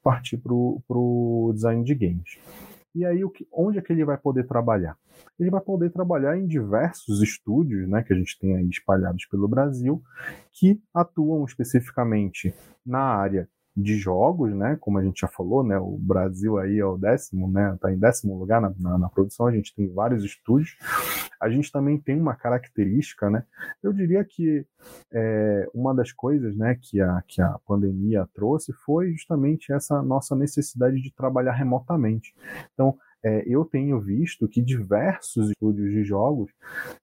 partir 0.02 0.38
para 0.38 0.54
o 0.54 1.52
design 1.54 1.84
de 1.84 1.94
games. 1.94 2.38
E 2.96 3.06
aí, 3.06 3.24
o 3.24 3.30
que, 3.30 3.48
onde 3.54 3.78
é 3.78 3.82
que 3.82 3.94
ele 3.94 4.04
vai 4.04 4.18
poder 4.18 4.48
trabalhar? 4.48 4.98
Ele 5.40 5.52
vai 5.52 5.62
poder 5.62 5.92
trabalhar 5.92 6.36
em 6.36 6.48
diversos 6.48 7.22
estúdios 7.22 7.88
né, 7.88 8.02
que 8.02 8.12
a 8.12 8.16
gente 8.16 8.40
tem 8.40 8.56
aí 8.56 8.68
espalhados 8.68 9.26
pelo 9.28 9.48
Brasil, 9.48 10.02
que 10.52 10.82
atuam 10.92 11.46
especificamente 11.46 12.56
na 12.84 13.00
área 13.00 13.48
de 13.78 13.96
jogos, 13.96 14.52
né? 14.56 14.76
Como 14.82 14.98
a 14.98 15.04
gente 15.04 15.22
já 15.22 15.28
falou, 15.28 15.64
né? 15.64 15.78
O 15.78 16.00
Brasil 16.00 16.58
aí 16.58 16.80
é 16.80 16.86
o 16.86 16.98
décimo, 16.98 17.48
né? 17.48 17.76
Está 17.76 17.94
em 17.94 18.00
décimo 18.00 18.36
lugar 18.36 18.60
na, 18.60 18.74
na, 18.80 18.98
na, 18.98 19.08
produção. 19.08 19.46
A 19.46 19.52
gente 19.52 19.76
tem 19.76 19.88
vários 19.88 20.24
estúdios. 20.24 20.76
A 21.40 21.48
gente 21.48 21.72
também 21.72 21.96
tem 22.00 22.20
uma 22.20 22.36
característica, 22.36 23.30
né? 23.30 23.44
Eu 23.84 23.94
diria 23.94 24.26
que 24.26 24.66
é, 25.14 25.70
uma 25.76 25.94
das 25.94 26.12
coisas, 26.12 26.58
né, 26.58 26.76
que 26.82 27.00
a, 27.00 27.22
que 27.28 27.40
a 27.40 27.60
pandemia 27.68 28.28
trouxe 28.34 28.74
foi 28.74 29.12
justamente 29.12 29.72
essa 29.72 30.02
nossa 30.02 30.36
necessidade 30.36 31.00
de 31.00 31.14
trabalhar 31.14 31.54
remotamente. 31.54 32.34
Então, 32.74 32.98
é, 33.28 33.44
eu 33.46 33.66
tenho 33.66 34.00
visto 34.00 34.48
que 34.48 34.62
diversos 34.62 35.50
estúdios 35.50 35.92
de 35.92 36.04
jogos, 36.06 36.50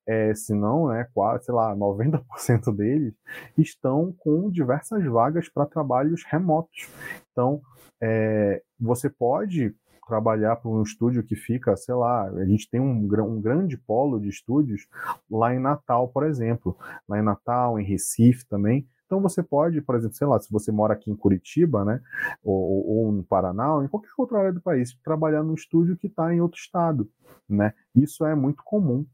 é, 0.07 0.35
se 0.35 0.55
não, 0.55 0.89
né, 0.89 1.07
quase, 1.13 1.45
sei 1.45 1.55
lá, 1.55 1.77
90% 1.77 2.75
deles, 2.75 3.13
estão 3.59 4.15
com 4.19 4.51
diversas 4.51 5.05
vagas 5.05 5.51
para 5.51 5.67
trabalhos 5.67 6.25
remotos. 6.25 6.89
Então, 7.31 7.61
é, 8.03 8.63
você 8.81 9.11
pode 9.11 9.75
trabalhar 10.09 10.57
para 10.57 10.71
um 10.71 10.83
estúdio 10.83 11.23
que 11.23 11.37
fica, 11.37 11.77
sei 11.77 11.95
lá, 11.95 12.25
a 12.25 12.45
gente 12.45 12.69
tem 12.71 12.81
um, 12.81 12.91
um, 12.91 13.41
grande 13.41 13.77
polo 13.77 14.21
de 14.21 14.29
estúdios 14.29 14.87
lá 15.31 15.55
em 15.55 15.59
Natal, 15.59 16.09
por 16.09 16.25
exemplo, 16.25 16.77
lá 17.09 17.19
em 17.19 17.23
Natal, 17.23 17.79
em 17.79 17.85
Recife 17.85 18.47
também, 18.47 18.87
então 19.15 19.23
você 19.23 19.45
pode, 19.45 19.81
por 19.81 19.95
exemplo, 19.95 20.17
sei 20.17 20.27
lá, 20.27 20.41
se 20.41 20.51
você 20.51 20.73
mora 20.73 20.95
aqui 20.95 21.09
em 21.09 21.15
Curitiba, 21.15 21.85
né, 21.85 22.01
ou, 22.43 22.85
ou 22.85 23.13
no 23.13 23.23
Paraná, 23.23 23.77
ou 23.77 23.85
em 23.85 23.87
qualquer 23.87 24.11
outra 24.19 24.39
área 24.41 24.53
do 24.53 24.61
país, 24.61 24.93
trabalhar 25.05 25.45
num 25.45 25.55
estúdio 25.55 25.97
que 25.97 26.09
está 26.09 26.35
em 26.35 26.41
outro 26.41 26.59
estado, 26.59 27.09
né? 27.49 27.73
Isso 27.95 28.27
é 28.27 28.35
muito 28.35 28.65
comum 28.65 29.07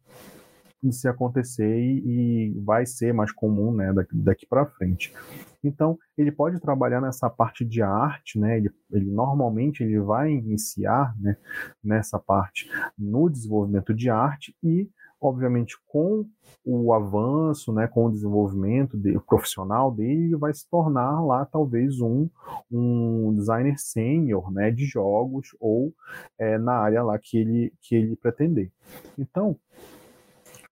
se 0.90 1.06
acontecer 1.06 1.78
e, 1.78 2.54
e 2.54 2.60
vai 2.60 2.86
ser 2.86 3.12
mais 3.12 3.30
comum, 3.30 3.74
né, 3.74 3.92
daqui, 3.92 4.16
daqui 4.16 4.46
para 4.46 4.64
frente. 4.64 5.12
Então, 5.62 5.98
ele 6.16 6.32
pode 6.32 6.58
trabalhar 6.58 7.02
nessa 7.02 7.28
parte 7.28 7.62
de 7.62 7.82
arte, 7.82 8.38
né? 8.38 8.56
Ele, 8.56 8.70
ele 8.90 9.10
normalmente 9.10 9.84
ele 9.84 10.00
vai 10.00 10.32
iniciar, 10.32 11.14
né, 11.20 11.36
nessa 11.84 12.18
parte 12.18 12.70
no 12.96 13.28
desenvolvimento 13.28 13.92
de 13.92 14.08
arte 14.08 14.56
e 14.62 14.88
obviamente, 15.20 15.76
com 15.86 16.26
o 16.64 16.92
avanço, 16.92 17.72
né, 17.72 17.86
com 17.86 18.06
o 18.06 18.10
desenvolvimento 18.10 18.96
de, 18.96 19.18
profissional 19.20 19.90
dele, 19.92 20.24
ele 20.24 20.36
vai 20.36 20.52
se 20.52 20.68
tornar 20.68 21.20
lá 21.24 21.44
talvez 21.44 22.00
um, 22.00 22.28
um 22.70 23.34
designer 23.34 23.78
sênior 23.78 24.50
né, 24.52 24.70
de 24.70 24.84
jogos 24.84 25.48
ou 25.60 25.92
é, 26.38 26.58
na 26.58 26.74
área 26.74 27.02
lá 27.02 27.18
que 27.18 27.38
ele, 27.38 27.72
que 27.80 27.94
ele 27.94 28.16
pretender. 28.16 28.70
Então, 29.18 29.56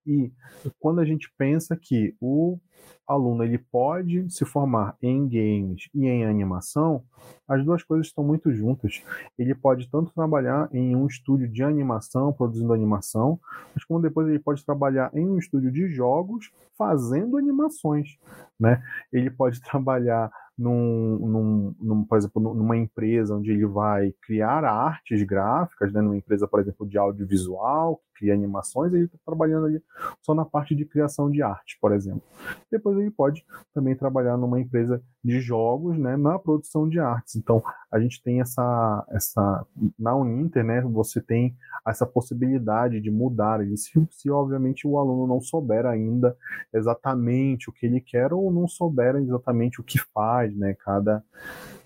e 0.07 0.33
quando 0.79 1.01
a 1.01 1.05
gente 1.05 1.31
pensa 1.37 1.77
que 1.77 2.15
o 2.21 2.59
aluno 3.07 3.43
ele 3.43 3.57
pode 3.57 4.29
se 4.31 4.45
formar 4.45 4.95
em 5.01 5.27
games 5.27 5.89
e 5.95 6.07
em 6.07 6.27
animação, 6.27 7.03
as 7.49 7.65
duas 7.65 7.83
coisas 7.83 8.09
estão 8.09 8.23
muito 8.23 8.53
juntas. 8.53 9.03
Ele 9.39 9.55
pode 9.55 9.89
tanto 9.89 10.13
trabalhar 10.13 10.69
em 10.73 10.95
um 10.95 11.07
estúdio 11.07 11.49
de 11.49 11.63
animação, 11.63 12.33
produzindo 12.33 12.73
animação, 12.73 13.41
mas 13.75 13.85
como 13.85 14.03
depois 14.03 14.29
ele 14.29 14.39
pode 14.39 14.65
trabalhar 14.65 15.11
em 15.15 15.27
um 15.27 15.39
estúdio 15.39 15.73
de 15.73 15.89
jogos, 15.89 16.51
fazendo 16.77 17.39
animações, 17.39 18.19
né? 18.61 18.83
Ele 19.11 19.31
pode 19.31 19.61
trabalhar 19.63 20.31
num, 20.59 21.19
num, 21.19 21.75
num, 21.81 22.05
por 22.05 22.19
exemplo, 22.19 22.43
numa 22.55 22.77
empresa 22.77 23.37
onde 23.37 23.53
ele 23.53 23.65
vai 23.65 24.13
criar 24.21 24.65
artes 24.65 25.23
gráficas, 25.23 25.93
né? 25.93 26.01
numa 26.01 26.17
empresa, 26.17 26.49
por 26.49 26.59
exemplo, 26.59 26.87
de 26.87 26.99
audiovisual, 26.99 27.97
que 27.97 28.21
cria 28.21 28.35
animações, 28.35 28.93
ele 28.93 29.05
está 29.05 29.17
trabalhando 29.25 29.67
ali 29.67 29.81
só 30.21 30.35
na 30.35 30.45
parte 30.45 30.75
de 30.75 30.85
criação 30.85 31.31
de 31.31 31.41
arte, 31.41 31.79
por 31.81 31.93
exemplo. 31.93 32.23
Depois 32.71 32.99
ele 32.99 33.11
pode 33.11 33.45
também 33.75 33.97
trabalhar 33.97 34.37
numa 34.37 34.61
empresa 34.61 35.03
de 35.25 35.41
jogos, 35.41 35.99
né? 35.99 36.17
na 36.17 36.39
produção 36.39 36.89
de 36.89 36.99
artes. 36.99 37.37
Então, 37.37 37.63
a 37.91 37.99
gente 37.99 38.23
tem 38.23 38.41
essa, 38.41 39.07
essa 39.11 39.67
na 39.99 40.15
Uninter, 40.15 40.65
né? 40.65 40.81
Você 40.83 41.21
tem 41.21 41.57
essa 41.87 42.07
possibilidade 42.07 43.01
de 43.01 43.11
mudar, 43.11 43.61
se, 43.77 44.09
se 44.11 44.31
obviamente 44.31 44.87
o 44.87 44.99
aluno 44.99 45.27
não 45.27 45.41
souber 45.41 45.87
ainda 45.87 46.37
exatamente 46.73 47.71
o 47.71 47.73
que 47.73 47.87
ele 47.87 48.01
quer 48.01 48.33
ou 48.33 48.53
não 48.53 48.69
souber 48.69 49.17
exatamente 49.17 49.81
o 49.81 49.85
que 49.85 49.99
faz 50.13 50.55
né? 50.57 50.75
Cada, 50.79 51.23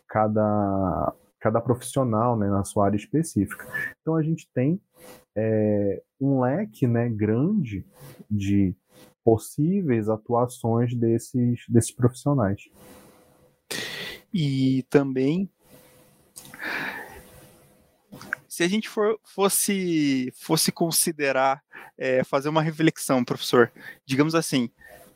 cada, 0.08 1.14
cada 1.40 1.60
profissional 1.60 2.36
né, 2.36 2.48
na 2.48 2.64
sua 2.64 2.86
área 2.86 2.96
específica. 2.96 3.66
Então 4.00 4.14
a 4.14 4.22
gente 4.22 4.48
tem 4.52 4.80
é, 5.36 6.02
um 6.20 6.40
leque 6.40 6.86
né, 6.86 7.08
grande 7.08 7.86
de 8.30 8.76
possíveis 9.24 10.08
atuações 10.08 10.94
desses, 10.94 11.60
desses 11.68 11.92
profissionais. 11.92 12.68
E 14.32 14.84
também 14.88 15.50
se 18.52 18.62
a 18.62 18.68
gente 18.68 18.86
for, 18.86 19.18
fosse, 19.24 20.30
fosse 20.36 20.70
considerar, 20.70 21.62
é, 21.96 22.22
fazer 22.22 22.50
uma 22.50 22.60
reflexão, 22.60 23.24
professor, 23.24 23.72
digamos 24.04 24.34
assim, 24.34 24.68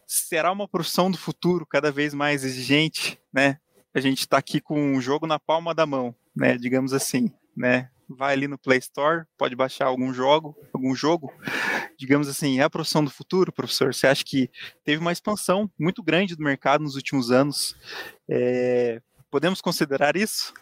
será 0.07 0.51
uma 0.51 0.67
profissão 0.67 1.11
do 1.11 1.19
futuro 1.19 1.67
cada 1.67 1.93
vez 1.93 2.15
mais 2.15 2.45
exigente, 2.45 3.21
né? 3.31 3.59
A 3.93 4.01
gente 4.01 4.21
está 4.21 4.39
aqui 4.39 4.59
com 4.59 4.81
um 4.81 5.03
jogo 5.03 5.27
na 5.27 5.39
palma 5.39 5.75
da 5.75 5.85
mão, 5.85 6.15
né? 6.35 6.57
Digamos 6.57 6.95
assim, 6.95 7.31
né? 7.55 7.91
Vai 8.09 8.35
ali 8.35 8.47
no 8.47 8.59
Play 8.59 8.79
Store, 8.79 9.25
pode 9.37 9.57
baixar 9.57 9.87
algum 9.87 10.13
jogo, 10.13 10.57
algum 10.73 10.95
jogo. 10.95 11.33
Digamos 11.99 12.29
assim, 12.29 12.61
é 12.61 12.63
a 12.63 12.71
profissão 12.71 13.05
do 13.05 13.11
futuro, 13.11 13.53
professor? 13.53 13.93
Você 13.93 14.07
acha 14.07 14.25
que 14.25 14.51
teve 14.85 15.01
uma 15.01 15.13
expansão 15.13 15.71
muito 15.79 16.03
grande 16.03 16.37
do 16.37 16.45
mercado 16.45 16.83
nos 16.83 16.95
últimos 16.95 17.31
anos? 17.31 17.77
É, 18.29 19.01
podemos 19.31 19.61
considerar 19.61 20.17
isso? 20.17 20.55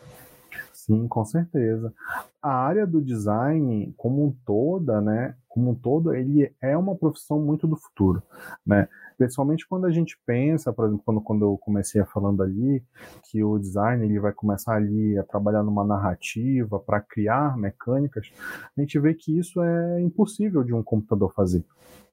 Sim, 0.72 1.08
com 1.08 1.24
certeza. 1.24 1.94
A 2.42 2.52
área 2.54 2.86
do 2.86 3.00
design, 3.00 3.94
como 3.96 4.26
um 4.26 4.36
toda, 4.44 5.00
né? 5.00 5.34
Como 5.48 5.70
um 5.70 5.74
todo, 5.74 6.14
ele 6.14 6.54
é 6.60 6.76
uma 6.76 6.94
profissão 6.94 7.40
muito 7.40 7.66
do 7.66 7.76
futuro, 7.76 8.22
né? 8.66 8.86
Principalmente 9.16 9.66
quando 9.66 9.86
a 9.86 9.90
gente 9.90 10.18
pensa, 10.26 10.72
por 10.72 10.86
exemplo, 10.86 11.02
quando, 11.04 11.20
quando 11.20 11.44
eu 11.44 11.58
comecei 11.58 12.04
falando 12.04 12.42
ali, 12.42 12.82
que 13.30 13.42
o 13.42 13.58
design 13.58 14.04
ele 14.04 14.18
vai 14.18 14.32
começar 14.32 14.74
ali 14.74 15.18
a 15.18 15.22
trabalhar 15.22 15.62
numa 15.62 15.84
narrativa 15.84 16.78
para 16.78 17.00
criar 17.00 17.56
mecânicas, 17.56 18.30
a 18.76 18.80
gente 18.80 18.98
vê 18.98 19.14
que 19.14 19.38
isso 19.38 19.62
é 19.62 20.00
impossível 20.00 20.62
de 20.62 20.74
um 20.74 20.82
computador 20.82 21.32
fazer. 21.32 21.64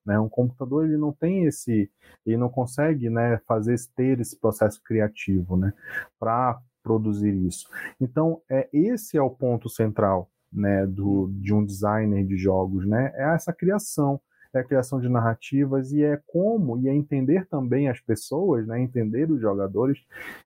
Né? 0.05 0.19
Um 0.19 0.29
computador 0.29 0.85
ele 0.85 0.97
não 0.97 1.11
tem 1.11 1.45
esse, 1.45 1.89
ele 2.25 2.37
não 2.37 2.49
consegue, 2.49 3.09
né, 3.09 3.39
fazer 3.47 3.75
ter 3.95 4.19
esse 4.19 4.39
processo 4.39 4.81
criativo, 4.83 5.55
né, 5.55 5.73
para 6.19 6.59
produzir 6.83 7.33
isso. 7.33 7.67
Então, 7.99 8.41
é 8.49 8.67
esse 8.73 9.17
é 9.17 9.21
o 9.21 9.29
ponto 9.29 9.69
central, 9.69 10.29
né, 10.51 10.85
do, 10.87 11.29
de 11.33 11.53
um 11.53 11.63
designer 11.63 12.25
de 12.25 12.35
jogos, 12.35 12.85
né? 12.85 13.11
É 13.15 13.35
essa 13.35 13.53
criação 13.53 14.19
é 14.53 14.59
a 14.59 14.63
criação 14.63 14.99
de 14.99 15.07
narrativas 15.07 15.91
e 15.91 16.03
é 16.03 16.19
como 16.27 16.77
e 16.77 16.87
é 16.87 16.93
entender 16.93 17.47
também 17.47 17.89
as 17.89 17.99
pessoas, 17.99 18.67
né, 18.67 18.81
entender 18.81 19.31
os 19.31 19.39
jogadores, 19.39 19.99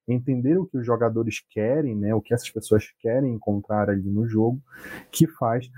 entender 0.07 0.57
o 0.57 0.65
que 0.65 0.77
os 0.77 0.85
jogadores 0.85 1.39
querem, 1.49 1.95
né, 1.95 2.13
o 2.13 2.21
que 2.21 2.33
essas 2.33 2.49
pessoas 2.49 2.91
querem 2.99 3.33
encontrar 3.33 3.89
ali 3.89 4.09
no 4.09 4.27
jogo, 4.27 4.61
que 5.11 5.27
faz 5.27 5.69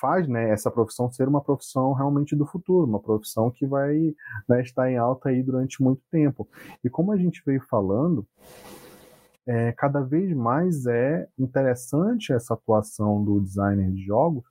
faz, 0.00 0.26
né, 0.28 0.50
essa 0.50 0.70
profissão 0.70 1.10
ser 1.10 1.28
uma 1.28 1.40
profissão 1.40 1.92
realmente 1.92 2.34
do 2.34 2.46
futuro, 2.46 2.86
uma 2.86 3.00
profissão 3.00 3.50
que 3.50 3.66
vai 3.66 4.14
né, 4.48 4.62
estar 4.62 4.90
em 4.90 4.96
alta 4.96 5.28
aí 5.28 5.42
durante 5.42 5.82
muito 5.82 6.02
tempo. 6.10 6.48
E 6.82 6.90
como 6.90 7.12
a 7.12 7.16
gente 7.16 7.42
veio 7.44 7.62
falando, 7.68 8.26
é, 9.46 9.72
cada 9.72 10.00
vez 10.00 10.32
mais 10.34 10.86
é 10.86 11.26
interessante 11.38 12.32
essa 12.32 12.54
atuação 12.54 13.24
do 13.24 13.40
designer 13.40 13.90
de 13.90 14.04
jogos 14.04 14.44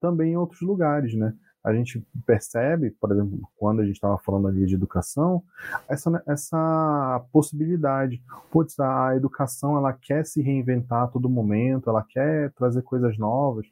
também 0.00 0.32
em 0.32 0.36
outros 0.36 0.60
lugares, 0.60 1.14
né? 1.14 1.34
A 1.64 1.72
gente 1.72 2.06
percebe, 2.26 2.90
por 2.90 3.10
exemplo, 3.10 3.40
quando 3.56 3.80
a 3.80 3.86
gente 3.86 3.94
estava 3.94 4.18
falando 4.18 4.48
ali 4.48 4.66
de 4.66 4.74
educação, 4.74 5.42
essa, 5.88 6.22
essa 6.26 7.24
possibilidade. 7.32 8.22
Putz, 8.50 8.78
a 8.78 9.16
educação 9.16 9.74
ela 9.78 9.90
quer 9.94 10.26
se 10.26 10.42
reinventar 10.42 11.04
a 11.04 11.06
todo 11.06 11.26
momento, 11.26 11.88
ela 11.88 12.04
quer 12.06 12.52
trazer 12.52 12.82
coisas 12.82 13.16
novas. 13.16 13.66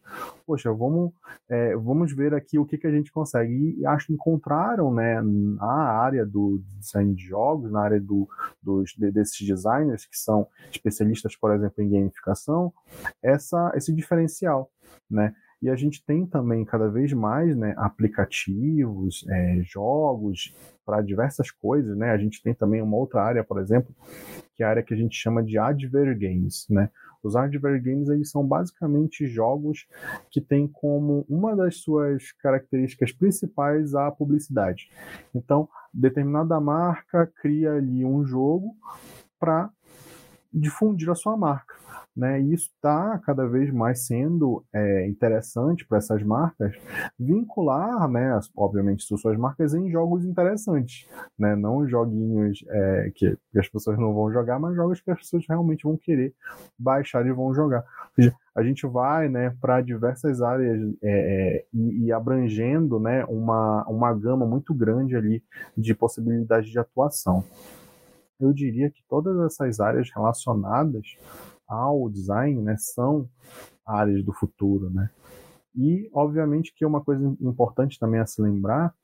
Poxa, 0.47 0.73
vamos, 0.73 1.13
é, 1.51 1.77
vamos 1.77 2.15
ver 2.15 2.33
aqui 2.35 2.59
o 2.59 2.65
que, 2.65 2.79
que 2.79 2.87
a 2.87 2.91
gente 2.91 3.13
consegue. 3.13 3.77
E 3.79 3.85
acho 3.85 4.07
que 4.07 4.15
encontraram 4.15 4.91
né, 4.91 5.21
na 5.21 5.67
área 5.67 6.25
do 6.25 6.63
design 6.79 7.15
de 7.15 7.25
jogos, 7.25 7.71
na 7.71 7.83
área 7.83 8.01
do, 8.01 8.27
dos, 8.63 8.95
desses 8.97 9.47
designers 9.47 10.07
que 10.07 10.17
são 10.17 10.47
especialistas, 10.71 11.37
por 11.37 11.53
exemplo, 11.53 11.85
em 11.85 11.91
gamificação, 11.91 12.73
essa, 13.23 13.71
esse 13.75 13.93
diferencial. 13.93 14.71
Né? 15.11 15.35
E 15.63 15.71
a 15.71 15.77
gente 15.77 16.05
tem 16.05 16.27
também 16.27 16.65
cada 16.65 16.89
vez 16.89 17.13
mais 17.13 17.57
né, 17.57 17.73
aplicativos, 17.77 19.25
é, 19.29 19.61
jogos 19.63 20.53
para 20.85 21.01
diversas 21.01 21.53
coisas. 21.53 21.97
Né? 21.97 22.11
A 22.11 22.19
gente 22.19 22.43
tem 22.43 22.53
também 22.53 22.83
uma 22.83 22.97
outra 22.97 23.23
área, 23.23 23.45
por 23.45 23.61
exemplo, 23.61 23.95
que 24.57 24.63
é 24.65 24.67
a 24.67 24.71
área 24.71 24.83
que 24.83 24.93
a 24.93 24.97
gente 24.97 25.15
chama 25.15 25.41
de 25.41 25.57
adver 25.57 26.19
games. 26.19 26.67
Né? 26.69 26.91
Os 27.23 27.37
adver 27.37 27.81
games 27.81 28.09
eles 28.09 28.31
são 28.31 28.45
basicamente 28.45 29.27
jogos 29.29 29.87
que 30.31 30.41
têm 30.41 30.67
como 30.67 31.25
uma 31.29 31.55
das 31.55 31.77
suas 31.77 32.33
características 32.33 33.13
principais 33.13 33.95
a 33.95 34.11
publicidade. 34.11 34.91
Então, 35.33 35.69
determinada 35.95 36.59
marca 36.61 37.33
cria 37.41 37.75
ali 37.75 38.05
um 38.05 38.25
jogo 38.25 38.75
para 39.39 39.71
difundir 40.53 41.09
a 41.09 41.15
sua 41.15 41.37
marca. 41.37 41.82
Né? 42.15 42.43
E 42.43 42.53
isso 42.53 42.71
está 42.75 43.19
cada 43.25 43.47
vez 43.47 43.73
mais 43.73 44.07
sendo 44.07 44.63
é, 44.73 45.09
interessante 45.09 45.87
para 45.87 45.97
essas 45.97 46.23
marcas 46.23 46.77
vincular, 47.19 48.07
né, 48.09 48.39
obviamente, 48.55 49.03
suas 49.03 49.39
marcas 49.39 49.73
em 49.73 49.91
jogos 49.91 50.25
interessantes, 50.27 51.09
né? 51.39 51.57
não 51.57 51.89
joguinhos 51.89 52.63
é, 52.69 53.13
que, 53.15 53.39
as 53.57 53.69
pessoas 53.69 53.99
não 53.99 54.13
vão 54.13 54.31
jogar, 54.31 54.59
mas 54.59 54.77
jogos 54.77 55.01
que 55.01 55.11
as 55.11 55.21
pessoas 55.21 55.45
realmente 55.49 55.85
vão 55.85 55.97
querer 55.97 56.35
baixar 56.79 57.27
e 57.27 57.33
vão 57.33 57.55
jogar. 57.55 57.83
A 58.55 58.63
gente 58.63 58.87
vai 58.87 59.31
né, 59.31 59.57
para 59.59 59.81
diversas 59.81 60.43
áreas 60.43 60.83
é, 61.03 61.11
é, 61.11 61.65
e, 61.73 62.05
e, 62.05 62.13
abrangendo 62.13 63.01
né, 63.01 63.25
uma, 63.25 63.87
uma 63.89 64.13
gama 64.13 64.45
muito 64.45 64.75
grande 64.75 65.17
ali 65.17 65.43
de 65.75 65.95
possibilidades 65.95 66.71
de 66.71 66.79
atuação. 66.79 67.43
Eu 68.39 68.53
diria 68.53 68.91
que 68.91 69.03
todas 69.09 69.39
essas 69.41 69.81
áreas 69.81 70.11
relacionadas 70.15 71.17
ao 71.73 72.09
design, 72.11 72.61
né, 72.61 72.77
são 72.79 73.29
áreas 73.87 74.25
do 74.25 74.33
futuro, 74.33 74.91
né? 74.91 75.11
E 75.75 76.09
obviamente 76.13 76.73
que 76.75 76.85
uma 76.85 77.03
coisa 77.03 77.25
importante 77.41 77.99
também 77.99 78.21
a 78.21 78.27
se 78.27 78.43
lembrar 78.43 78.95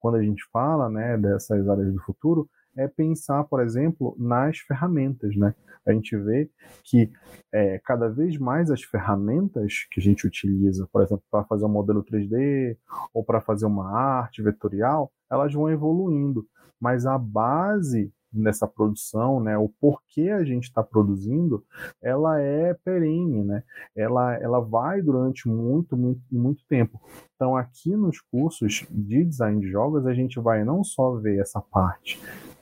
quando 0.00 0.16
a 0.16 0.22
gente 0.22 0.42
fala, 0.52 0.88
né, 0.88 1.16
dessas 1.18 1.68
áreas 1.68 1.92
do 1.92 2.00
futuro 2.02 2.48
é 2.76 2.86
pensar, 2.86 3.44
por 3.44 3.62
exemplo, 3.62 4.14
nas 4.18 4.58
ferramentas, 4.58 5.34
né? 5.36 5.54
A 5.86 5.92
gente 5.92 6.16
vê 6.16 6.50
que 6.84 7.10
é, 7.52 7.80
cada 7.84 8.08
vez 8.08 8.36
mais 8.36 8.70
as 8.70 8.82
ferramentas 8.82 9.86
que 9.90 10.00
a 10.00 10.02
gente 10.02 10.26
utiliza, 10.26 10.86
por 10.92 11.02
exemplo, 11.02 11.24
para 11.30 11.44
fazer 11.44 11.64
um 11.64 11.70
modelo 11.70 12.04
3D 12.04 12.76
ou 13.14 13.24
para 13.24 13.40
fazer 13.40 13.66
uma 13.66 13.96
arte 13.96 14.42
vetorial, 14.42 15.12
elas 15.30 15.54
vão 15.54 15.70
evoluindo, 15.70 16.46
mas 16.80 17.06
a 17.06 17.16
base 17.16 18.12
nessa 18.32 18.66
produção, 18.66 19.40
né, 19.40 19.56
o 19.56 19.68
porquê 19.80 20.30
a 20.30 20.44
gente 20.44 20.64
está 20.64 20.82
produzindo, 20.82 21.64
ela 22.02 22.40
é 22.40 22.74
perene, 22.74 23.44
né? 23.44 23.62
Ela, 23.96 24.34
ela 24.34 24.60
vai 24.60 25.00
durante 25.00 25.48
muito, 25.48 25.96
muito, 25.96 26.20
muito 26.30 26.64
tempo. 26.68 27.00
Então, 27.34 27.56
aqui 27.56 27.96
nos 27.96 28.20
cursos 28.20 28.86
de 28.90 29.24
design 29.24 29.60
de 29.60 29.68
jogos, 29.68 30.06
a 30.06 30.14
gente 30.14 30.38
vai 30.40 30.64
não 30.64 30.84
só 30.84 31.14
ver 31.16 31.40
essa 31.40 31.60
parte 31.60 32.20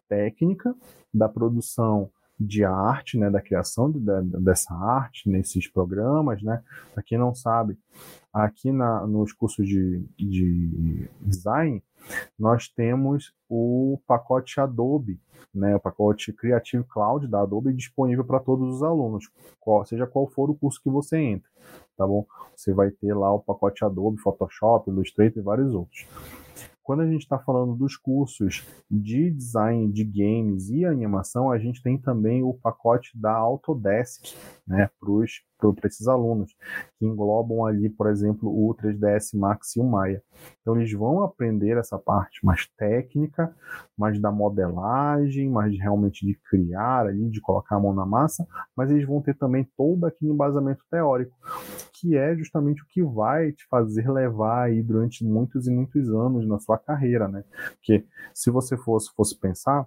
técnica 0.08 0.74
da 1.12 1.28
produção 1.28 2.10
de 2.38 2.64
arte, 2.64 3.16
né, 3.16 3.30
da 3.30 3.40
criação 3.40 3.90
de, 3.90 4.00
de, 4.00 4.22
dessa 4.40 4.74
arte 4.74 5.28
nesses 5.28 5.68
programas, 5.68 6.42
né? 6.42 6.62
Para 6.92 7.02
quem 7.02 7.16
não 7.16 7.34
sabe, 7.34 7.78
aqui 8.32 8.72
na, 8.72 9.06
nos 9.06 9.32
cursos 9.32 9.66
de, 9.66 10.04
de 10.18 11.08
design, 11.20 11.82
nós 12.38 12.68
temos 12.68 13.32
o 13.48 13.98
pacote 14.06 14.60
Adobe, 14.60 15.20
né, 15.54 15.76
o 15.76 15.80
pacote 15.80 16.32
Creative 16.32 16.84
Cloud 16.84 17.26
da 17.28 17.42
Adobe 17.42 17.72
disponível 17.72 18.24
para 18.24 18.40
todos 18.40 18.76
os 18.76 18.82
alunos, 18.82 19.30
qual, 19.60 19.84
seja 19.84 20.06
qual 20.06 20.28
for 20.28 20.50
o 20.50 20.54
curso 20.54 20.82
que 20.82 20.90
você 20.90 21.16
entra, 21.18 21.48
tá 21.96 22.06
bom? 22.06 22.26
Você 22.56 22.72
vai 22.72 22.90
ter 22.90 23.14
lá 23.14 23.32
o 23.32 23.40
pacote 23.40 23.84
Adobe, 23.84 24.20
Photoshop, 24.20 24.90
Illustrator 24.90 25.38
e 25.38 25.44
vários 25.44 25.74
outros. 25.74 26.06
Quando 26.84 27.00
a 27.00 27.06
gente 27.06 27.22
está 27.22 27.38
falando 27.38 27.74
dos 27.74 27.96
cursos 27.96 28.62
de 28.90 29.30
design 29.30 29.90
de 29.90 30.04
games 30.04 30.68
e 30.68 30.84
animação, 30.84 31.50
a 31.50 31.58
gente 31.58 31.82
tem 31.82 31.96
também 31.96 32.42
o 32.42 32.52
pacote 32.52 33.16
da 33.18 33.32
Autodesk, 33.32 34.36
né, 34.66 34.90
para 35.00 35.10
esses 35.84 36.08
alunos, 36.08 36.54
que 36.98 37.06
englobam 37.06 37.64
ali, 37.64 37.88
por 37.88 38.08
exemplo, 38.08 38.48
o 38.48 38.74
3ds 38.74 39.38
Max 39.38 39.76
e 39.76 39.80
o 39.80 39.84
Maya. 39.84 40.22
Então, 40.60 40.76
eles 40.76 40.92
vão 40.92 41.22
aprender 41.22 41.76
essa 41.76 41.98
parte 41.98 42.44
mais 42.44 42.66
técnica, 42.76 43.54
mais 43.96 44.20
da 44.20 44.30
modelagem, 44.30 45.48
mais 45.48 45.78
realmente 45.78 46.26
de 46.26 46.34
criar 46.50 47.06
ali, 47.06 47.30
de 47.30 47.40
colocar 47.40 47.76
a 47.76 47.80
mão 47.80 47.94
na 47.94 48.04
massa, 48.04 48.46
mas 48.76 48.90
eles 48.90 49.06
vão 49.06 49.20
ter 49.20 49.34
também 49.34 49.68
todo 49.76 50.04
aquele 50.04 50.32
embasamento 50.32 50.82
teórico, 50.90 51.36
que 51.92 52.16
é 52.16 52.36
justamente 52.36 52.82
o 52.82 52.86
que 52.86 53.02
vai 53.02 53.52
te 53.52 53.66
fazer 53.68 54.10
levar 54.10 54.64
aí 54.64 54.82
durante 54.82 55.24
muitos 55.24 55.66
e 55.66 55.70
muitos 55.70 56.08
anos 56.10 56.46
na 56.46 56.58
sua 56.58 56.78
carreira, 56.78 57.28
né? 57.28 57.44
Porque 57.76 58.04
se 58.32 58.50
você 58.50 58.76
fosse, 58.76 59.12
fosse 59.14 59.38
pensar, 59.38 59.86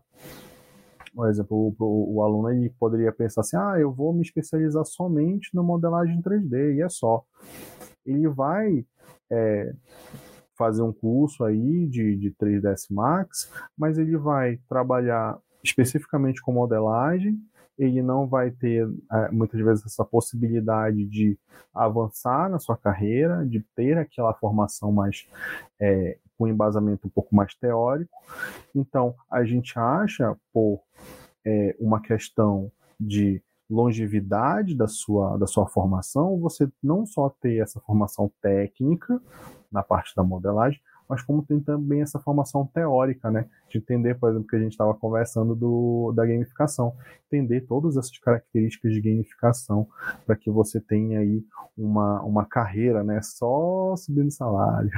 por 1.18 1.28
exemplo, 1.28 1.74
o, 1.80 2.16
o, 2.18 2.22
aluno 2.22 2.52
ele 2.52 2.70
poderia 2.80 3.12
pensar 3.12 3.42
assim: 3.42 3.58
ah, 3.58 3.74
eu 3.80 3.92
vou 3.92 4.14
me 4.14 4.22
especializar 4.22 4.86
somente 4.86 5.50
na 5.52 5.64
modelagem 5.64 6.22
3D 6.22 6.76
e 6.76 6.82
é 6.84 6.88
só. 6.88 7.24
Ele 8.06 8.28
vai 8.28 8.86
é, 9.32 9.74
fazer 10.56 10.84
um 10.84 10.94
curso 10.94 11.44
aí 11.44 11.88
de, 11.88 12.16
de 12.18 12.32
3ds 12.40 12.86
Max, 12.92 13.52
mas 13.76 13.98
ele 13.98 14.16
vai 14.16 14.60
trabalhar 14.70 15.40
especificamente 15.64 16.40
com 16.40 16.52
modelagem, 16.52 17.36
ele 17.80 18.04
não 18.04 18.28
vai 18.28 18.52
ter 18.52 18.88
é, 19.12 19.32
muitas 19.32 19.60
vezes 19.60 19.88
essa 19.88 20.06
possibilidade 20.06 21.04
de 21.04 21.36
avançar 21.74 22.48
na 22.48 22.60
sua 22.60 22.78
carreira, 22.78 23.44
de 23.44 23.66
ter 23.76 23.98
aquela 23.98 24.36
formação 24.36 24.92
mais 24.92 25.28
é, 25.80 26.20
com 26.38 26.48
embasamento 26.48 27.08
um 27.08 27.10
pouco 27.10 27.36
mais 27.36 27.56
teórico. 27.56 28.12
Então, 28.76 29.16
a 29.30 29.44
gente 29.44 29.78
acha, 29.78 30.36
por 30.54 30.82
é, 31.46 31.76
uma 31.80 32.02
questão 32.02 32.72
de 33.00 33.42
longevidade 33.70 34.76
da 34.76 34.88
sua, 34.88 35.38
da 35.38 35.46
sua 35.46 35.68
formação, 35.68 36.40
você 36.40 36.70
não 36.82 37.06
só 37.06 37.30
ter 37.30 37.62
essa 37.62 37.80
formação 37.82 38.32
técnica 38.42 39.22
na 39.72 39.84
parte 39.84 40.16
da 40.16 40.24
modelagem, 40.24 40.80
mas 41.10 41.22
como 41.22 41.46
tem 41.46 41.60
também 41.60 42.02
essa 42.02 42.20
formação 42.20 42.66
teórica, 42.66 43.32
né? 43.32 43.46
De 43.70 43.78
entender, 43.78 44.16
por 44.16 44.30
exemplo, 44.30 44.48
que 44.48 44.56
a 44.56 44.60
gente 44.60 44.72
estava 44.72 44.94
conversando 44.94 45.56
do, 45.56 46.14
da 46.16 46.26
gamificação. 46.26 46.94
Entender 47.26 47.62
todas 47.62 47.98
essas 47.98 48.18
características 48.20 48.94
de 48.94 49.02
gamificação 49.02 49.88
para 50.26 50.36
que 50.36 50.50
você 50.50 50.80
tenha 50.80 51.20
aí 51.20 51.44
uma, 51.78 52.22
uma 52.24 52.46
carreira, 52.46 53.04
né? 53.04 53.22
Só 53.22 53.96
subindo 53.96 54.32
salário. 54.32 54.90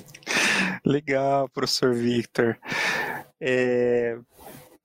Legal, 0.84 1.48
professor 1.48 1.94
Victor. 1.94 2.58
É, 3.40 4.18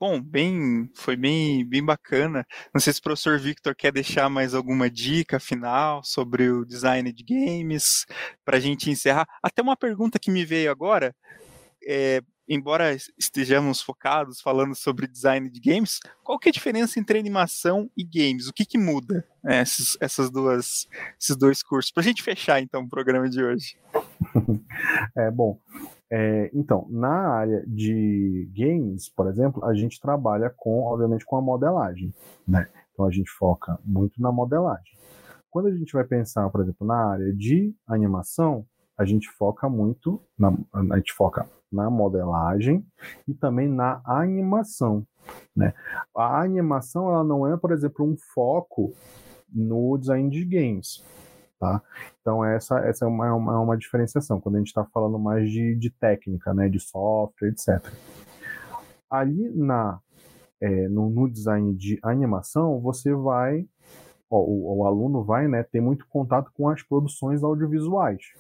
Bom, 0.08 0.22
bem, 0.22 0.88
foi 0.94 1.16
bem, 1.16 1.68
bem 1.68 1.84
bacana. 1.84 2.46
Não 2.72 2.80
sei 2.80 2.94
se 2.94 3.00
o 3.00 3.02
professor 3.02 3.40
Victor 3.40 3.74
quer 3.74 3.92
deixar 3.92 4.30
mais 4.30 4.54
alguma 4.54 4.88
dica 4.88 5.40
final 5.40 6.04
sobre 6.04 6.48
o 6.48 6.64
design 6.64 7.12
de 7.12 7.24
games 7.24 8.06
para 8.46 8.58
a 8.58 8.60
gente 8.60 8.92
encerrar. 8.92 9.28
Até 9.42 9.64
uma 9.64 9.76
pergunta 9.76 10.20
que 10.20 10.30
me 10.30 10.46
veio 10.46 10.70
agora, 10.70 11.16
é, 11.84 12.22
embora 12.48 12.96
estejamos 13.18 13.82
focados 13.82 14.42
falando 14.42 14.76
sobre 14.76 15.08
design 15.08 15.50
de 15.50 15.60
games, 15.60 16.00
qual 16.24 16.38
que 16.38 16.50
é 16.50 16.52
a 16.52 16.54
diferença 16.54 17.00
entre 17.00 17.18
animação 17.18 17.90
e 17.98 18.04
games? 18.04 18.48
O 18.48 18.54
que, 18.54 18.64
que 18.64 18.78
muda 18.78 19.28
né, 19.44 19.58
essas, 19.62 19.98
essas 20.00 20.30
duas, 20.30 20.88
esses 21.20 21.36
dois 21.36 21.64
cursos? 21.64 21.92
Para 21.92 22.02
a 22.02 22.06
gente 22.06 22.22
fechar 22.22 22.62
então 22.62 22.84
o 22.84 22.90
programa 22.90 23.28
de 23.28 23.44
hoje. 23.44 23.76
É 25.18 25.32
bom. 25.32 25.58
É, 26.12 26.52
então, 26.54 26.88
na 26.90 27.30
área 27.30 27.64
de 27.68 28.50
games, 28.56 29.10
por 29.10 29.28
exemplo, 29.28 29.66
a 29.66 29.74
gente 29.74 30.00
trabalha 30.00 30.54
com, 30.56 30.84
obviamente, 30.84 31.26
com 31.26 31.36
a 31.38 31.42
modelagem, 31.42 32.14
né? 32.48 32.68
Então 32.94 33.06
a 33.06 33.12
gente 33.12 33.30
foca 33.30 33.78
muito 33.84 34.22
na 34.22 34.32
modelagem. 34.32 34.98
Quando 35.50 35.68
a 35.68 35.76
gente 35.76 35.94
vai 35.94 36.04
pensar, 36.04 36.50
por 36.50 36.62
exemplo, 36.62 36.86
na 36.86 37.12
área 37.12 37.34
de 37.34 37.74
animação, 37.88 38.66
a 38.98 39.04
gente 39.04 39.30
foca 39.30 39.68
muito, 39.68 40.22
na, 40.38 40.54
a 40.92 40.98
gente 40.98 41.14
foca 41.14 41.46
na 41.72 41.90
modelagem 41.90 42.86
e 43.28 43.34
também 43.34 43.68
na 43.68 44.02
animação, 44.06 45.06
né? 45.56 45.74
A 46.16 46.42
animação, 46.42 47.10
ela 47.10 47.24
não 47.24 47.52
é, 47.52 47.58
por 47.58 47.72
exemplo, 47.72 48.06
um 48.06 48.16
foco 48.34 48.94
no 49.52 49.98
design 49.98 50.30
de 50.30 50.46
games. 50.46 51.04
Tá? 51.60 51.82
Então 52.22 52.44
essa, 52.44 52.80
essa 52.80 53.06
é, 53.06 53.08
uma, 53.08 53.28
é 53.28 53.32
uma, 53.32 53.54
é 53.54 53.58
uma 53.58 53.78
diferenciação, 53.78 54.42
quando 54.42 54.56
a 54.56 54.58
gente 54.60 54.68
está 54.68 54.84
falando 54.86 55.18
mais 55.18 55.50
de, 55.50 55.74
de 55.76 55.90
técnica, 55.90 56.54
né, 56.54 56.68
de 56.68 56.80
software, 56.80 57.50
etc. 57.50 57.82
Ali 59.10 59.50
na, 59.56 60.00
é, 60.60 60.88
no, 60.90 61.10
no, 61.10 61.30
design 61.30 61.74
de 61.74 61.98
animação, 62.04 62.80
você 62.82 63.14
vai, 63.14 63.66
ó, 64.30 64.40
o, 64.40 64.80
o, 64.80 64.86
aluno 64.86 65.24
vai 65.24 65.48
né, 65.48 65.64
ter 65.64 65.80
muito 65.80 66.06
contato 66.08 66.52
com 66.54 66.68
as 66.68 66.84
produções 66.84 67.44
audiovisuais. 67.44 68.34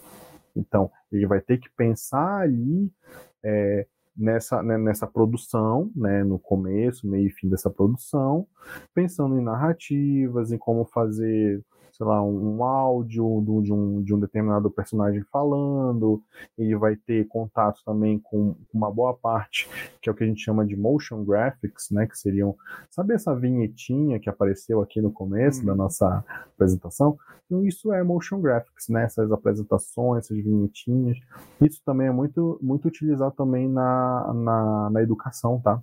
Então, 0.56 0.92
ele 1.12 1.28
vai 1.28 1.42
ter 1.42 1.58
que 1.58 1.70
pensar 1.70 2.42
ali 2.42 2.92
é, 3.44 3.86
nessa, 4.16 4.64
né, 4.64 4.78
nessa 4.78 5.06
produção, 5.06 5.92
né, 5.96 6.24
no 6.24 6.40
começo, 6.40 7.08
meio 7.08 7.28
e 7.28 7.32
fim 7.32 7.50
dessa 7.50 7.70
produção, 7.70 8.48
pensando 8.94 9.38
em 9.38 9.44
narrativas, 9.44 10.52
em 10.52 10.58
como 10.58 10.86
fazer 10.86 11.64
sei 11.98 12.06
lá, 12.06 12.22
um, 12.22 12.64
áudio 12.64 13.42
de 13.64 13.72
um, 13.72 14.04
de 14.04 14.14
um 14.14 14.20
determinado 14.20 14.70
personagem 14.70 15.24
falando, 15.32 16.22
ele 16.58 16.76
vai 16.76 16.96
ter 16.96 17.26
contato 17.28 17.82
também 17.86 18.20
com 18.20 18.56
uma 18.74 18.92
boa 18.92 19.14
parte, 19.14 19.70
que 20.02 20.10
é 20.10 20.12
o 20.12 20.16
que 20.16 20.24
a 20.24 20.28
gente 20.28 20.44
chama 20.44 20.66
de 20.66 20.76
motion 20.76 21.24
graphics, 21.24 21.90
né, 21.92 22.06
que 22.06 22.18
seriam, 22.18 22.56
sabe 22.90 23.14
essa 23.14 23.34
vinhetinha 23.34 24.20
que 24.20 24.30
apareceu 24.30 24.82
aqui 24.82 25.02
no 25.02 25.12
começo 25.12 25.62
uhum. 25.62 25.68
da 25.68 25.76
nossa 25.76 26.24
apresentação? 26.54 27.18
Então 27.46 27.66
isso 27.66 27.94
é 27.94 28.04
motion 28.04 28.42
graphics, 28.42 28.90
né, 28.90 29.04
essas 29.04 29.32
apresentações, 29.32 30.26
essas 30.26 30.38
vinhetinhas, 30.38 31.18
isso 31.62 31.82
também 31.86 32.08
é 32.08 32.12
muito, 32.12 32.60
muito 32.62 32.88
utilizado 32.88 33.34
também 33.36 33.70
na, 33.70 34.34
na, 34.34 34.90
na 34.90 35.02
educação, 35.02 35.62
tá? 35.62 35.82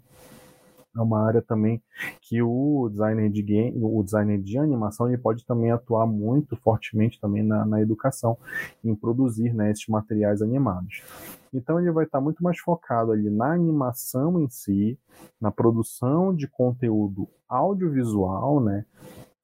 É 0.95 1.01
uma 1.01 1.27
área 1.27 1.41
também 1.41 1.83
que 2.21 2.43
o 2.43 2.89
designer 2.91 3.31
de 3.31 3.43
game, 3.43 3.79
o 3.83 4.03
designer 4.03 4.41
de 4.41 4.59
animação, 4.59 5.09
ele 5.09 5.19
pode 5.19 5.45
também 5.47 5.71
atuar 5.71 6.07
muito 6.07 6.57
fortemente 6.57 7.21
também 7.21 7.43
na, 7.43 7.65
na 7.65 7.81
educação, 7.81 8.37
em 8.85 8.95
produzir 8.95 9.55
né, 9.55 9.71
esses 9.71 9.87
materiais 9.87 10.43
animados. 10.43 11.03
Então 11.53 11.79
ele 11.79 11.91
vai 11.91 12.05
estar 12.05 12.21
muito 12.21 12.43
mais 12.43 12.59
focado 12.59 13.13
ali 13.13 13.29
na 13.29 13.53
animação 13.53 14.41
em 14.41 14.49
si, 14.49 14.99
na 15.41 15.51
produção 15.51 16.35
de 16.35 16.47
conteúdo 16.49 17.29
audiovisual, 17.49 18.63
né? 18.63 18.85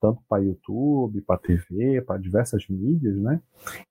Tanto 0.00 0.22
para 0.28 0.42
YouTube, 0.42 1.20
para 1.22 1.38
TV, 1.38 2.00
para 2.02 2.20
diversas 2.20 2.66
mídias, 2.68 3.16
né? 3.16 3.42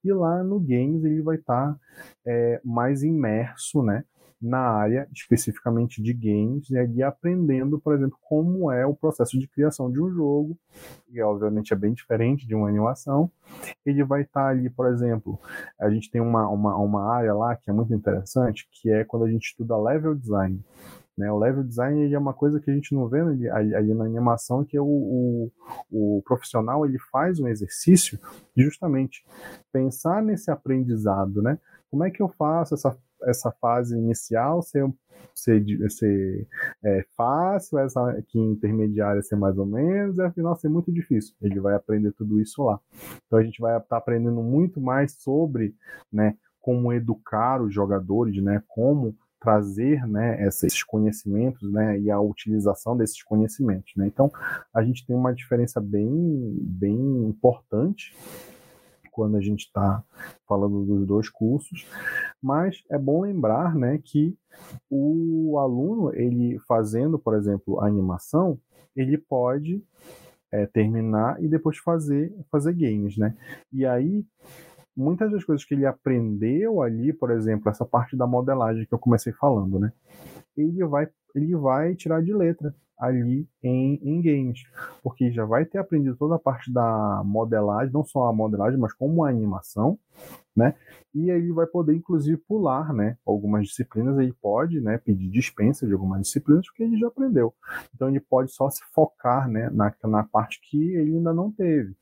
E 0.04 0.12
lá 0.12 0.43
no 0.43 0.60
games 0.60 1.04
ele 1.04 1.22
vai 1.22 1.36
estar 1.36 1.78
é, 2.26 2.62
mais 2.63 3.04
imerso, 3.04 3.84
né? 3.84 4.04
Na 4.41 4.60
área 4.60 5.08
especificamente 5.12 6.02
de 6.02 6.13
games 6.13 6.69
e 6.69 6.78
ali 6.78 7.02
aprendendo, 7.02 7.80
por 7.80 7.95
exemplo, 7.95 8.17
como 8.21 8.71
é 8.71 8.86
o 8.86 8.95
processo 8.95 9.38
de 9.39 9.47
criação 9.47 9.91
de 9.91 10.02
um 10.02 10.12
jogo, 10.12 10.58
e 11.10 11.21
obviamente 11.21 11.73
é 11.73 11.76
bem 11.76 11.93
diferente 11.93 12.47
de 12.47 12.54
uma 12.54 12.69
animação. 12.69 13.32
Ele 13.86 14.04
vai 14.04 14.21
estar 14.21 14.47
ali, 14.47 14.69
por 14.69 14.88
exemplo, 14.88 15.39
a 15.80 15.89
gente 15.89 16.12
tem 16.12 16.21
uma, 16.21 16.47
uma, 16.47 16.76
uma 16.76 17.12
área 17.12 17.34
lá 17.34 17.56
que 17.56 17.69
é 17.69 17.73
muito 17.73 17.93
interessante, 17.93 18.67
que 18.71 18.89
é 18.89 19.04
quando 19.04 19.26
a 19.26 19.30
gente 19.30 19.47
estuda 19.47 19.78
level 19.78 20.13
design. 20.13 20.63
Né, 21.17 21.32
o 21.32 21.39
level 21.39 21.63
design 21.63 22.13
é 22.13 22.19
uma 22.19 22.34
coisa 22.34 22.60
que 22.60 22.69
a 22.69 22.73
gente 22.73 22.93
não 22.93 23.08
vê 23.08 23.21
ali, 23.21 23.50
ali 23.50 23.93
na 23.95 24.06
animação, 24.06 24.63
que 24.63 24.78
é 24.78 24.82
o, 24.82 24.86
o, 24.86 25.52
o, 25.89 26.21
profissional 26.23 26.86
ele 26.86 27.00
faz 27.12 27.39
um 27.39 27.47
exercício 27.47 28.19
justamente 28.56 29.26
pensar 29.73 30.21
nesse 30.21 30.52
aprendizado, 30.52 31.41
né? 31.41 31.58
Como 31.89 32.04
é 32.04 32.12
que 32.12 32.21
eu 32.21 32.30
faço 32.30 32.76
essa 32.76 32.95
essa 33.23 33.51
fase 33.51 33.97
inicial 33.97 34.62
ser, 34.62 34.88
ser, 35.34 35.63
ser 35.89 36.47
é, 36.84 37.06
fácil, 37.15 37.80
essa 37.80 38.12
aqui 38.12 38.39
intermediária 38.39 39.21
ser 39.21 39.36
mais 39.36 39.58
ou 39.58 39.65
menos, 39.65 40.17
e 40.17 40.21
a 40.21 40.32
final 40.32 40.56
ser 40.56 40.69
muito 40.69 40.91
difícil. 40.91 41.36
Ele 41.41 41.60
vai 41.60 41.75
aprender 41.75 42.12
tudo 42.13 42.39
isso 42.41 42.63
lá. 42.63 42.80
Então 43.25 43.39
a 43.39 43.43
gente 43.43 43.60
vai 43.60 43.77
estar 43.77 43.97
aprendendo 43.97 44.41
muito 44.41 44.80
mais 44.80 45.13
sobre 45.13 45.75
né, 46.12 46.36
como 46.62 46.91
educar 46.93 47.62
os 47.62 47.73
jogadores, 47.73 48.41
né, 48.41 48.62
como 48.67 49.15
trazer 49.39 50.06
né, 50.08 50.45
esses 50.47 50.84
conhecimentos 50.84 51.71
né, 51.71 51.99
e 51.99 52.10
a 52.10 52.19
utilização 52.19 52.97
desses 52.97 53.21
conhecimentos. 53.23 53.93
Né? 53.95 54.08
Então, 54.08 54.32
a 54.73 54.84
gente 54.84 55.06
tem 55.06 55.15
uma 55.15 55.34
diferença 55.34 55.80
bem, 55.80 56.58
bem 56.62 56.97
importante 57.25 58.13
quando 59.17 59.36
a 59.36 59.41
gente 59.41 59.62
está 59.62 60.03
falando 60.47 60.86
dos 60.86 61.08
dois 61.08 61.27
cursos, 61.27 61.88
mas 62.39 62.84
é 62.88 62.99
bom 62.99 63.21
lembrar 63.21 63.73
né, 63.73 63.97
que 63.97 64.38
o 64.88 65.58
aluno, 65.58 66.13
ele 66.13 66.60
fazendo, 66.67 67.17
por 67.17 67.34
exemplo, 67.34 67.80
a 67.80 67.88
animação, 67.88 68.60
ele 68.95 69.17
pode 69.17 69.84
é, 70.51 70.67
terminar 70.67 71.43
e 71.43 71.47
depois 71.47 71.80
fazer, 71.80 72.32
fazer 72.51 72.73
games, 72.73 73.17
né? 73.17 73.36
E 73.73 73.88
aí, 73.88 74.23
muitas 74.95 75.32
das 75.32 75.43
coisas 75.43 75.65
que 75.65 75.73
ele 75.73 75.88
aprendeu 75.88 76.84
ali, 76.84 77.12
por 77.12 77.32
exemplo, 77.32 77.71
essa 77.71 77.86
parte 77.86 78.15
da 78.15 78.27
modelagem 78.27 78.86
que 78.86 78.93
eu 78.93 78.99
comecei 78.99 79.34
falando, 79.34 79.80
né? 79.80 79.91
Ele 80.56 80.86
vai, 80.86 81.10
ele 81.34 81.56
vai 81.56 81.95
tirar 81.95 82.21
de 82.21 82.34
letra 82.34 82.71
ali 82.98 83.48
em, 83.64 84.00
em 84.02 84.22
games, 84.22 84.64
porque 85.04 85.32
já 85.32 85.46
vai 85.46 85.66
ter 85.66 85.78
aprendido 85.78 86.16
toda 86.16 86.36
a 86.36 86.40
parte 86.40 86.72
da 86.72 87.22
modelagem, 87.24 87.94
não 87.94 88.04
só 88.04 88.26
a 88.26 88.34
modelagem, 88.34 88.80
mas 88.80 88.94
como 88.94 89.24
a 89.24 89.30
animação, 89.30 90.00
né? 90.56 90.74
E 91.14 91.30
aí 91.30 91.40
ele 91.40 91.54
vai 91.54 91.68
poder 91.68 91.96
inclusive 91.96 92.38
pular, 92.38 92.92
né? 92.94 93.18
Algumas 93.26 93.68
disciplinas 93.68 94.18
ele 94.18 94.34
pode, 94.34 94.82
né? 94.82 94.98
Pedir 94.98 95.30
dispensa 95.30 95.86
de 95.86 95.94
algumas 95.94 96.22
disciplinas 96.22 96.66
porque 96.68 96.84
ele 96.84 96.98
já 96.98 97.08
aprendeu. 97.08 97.54
Então 97.94 98.10
ele 98.10 98.20
pode 98.20 98.52
só 98.52 98.70
se 98.70 98.84
focar, 98.94 99.48
né? 99.48 99.70
Na, 99.70 99.94
na 100.06 100.24
parte 100.24 100.60
que 100.62 100.94
ele 100.96 101.18
ainda 101.18 101.34
não 101.34 101.52
teve, 101.52 101.96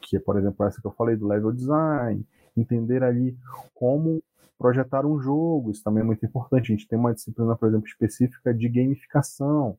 que 0.00 0.16
é, 0.16 0.20
por 0.20 0.38
exemplo, 0.38 0.64
essa 0.66 0.80
que 0.80 0.86
eu 0.86 0.92
falei 0.92 1.16
do 1.16 1.26
level 1.26 1.52
design, 1.52 2.24
entender 2.56 3.02
ali 3.02 3.36
como 3.74 4.22
projetar 4.58 5.06
um 5.06 5.20
jogo, 5.20 5.70
isso 5.70 5.82
também 5.82 6.02
é 6.02 6.06
muito 6.06 6.26
importante. 6.26 6.72
A 6.72 6.76
gente 6.76 6.88
tem 6.88 6.98
uma 6.98 7.14
disciplina, 7.14 7.54
por 7.56 7.68
exemplo, 7.68 7.86
específica 7.86 8.52
de 8.52 8.68
gamificação. 8.68 9.78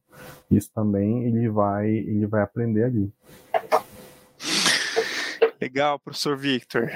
Isso 0.49 0.71
também 0.73 1.25
ele 1.25 1.49
vai, 1.49 1.89
ele 1.89 2.25
vai 2.25 2.41
aprender 2.41 2.85
ali. 2.85 3.13
Legal, 5.61 5.99
professor 5.99 6.37
Victor. 6.37 6.89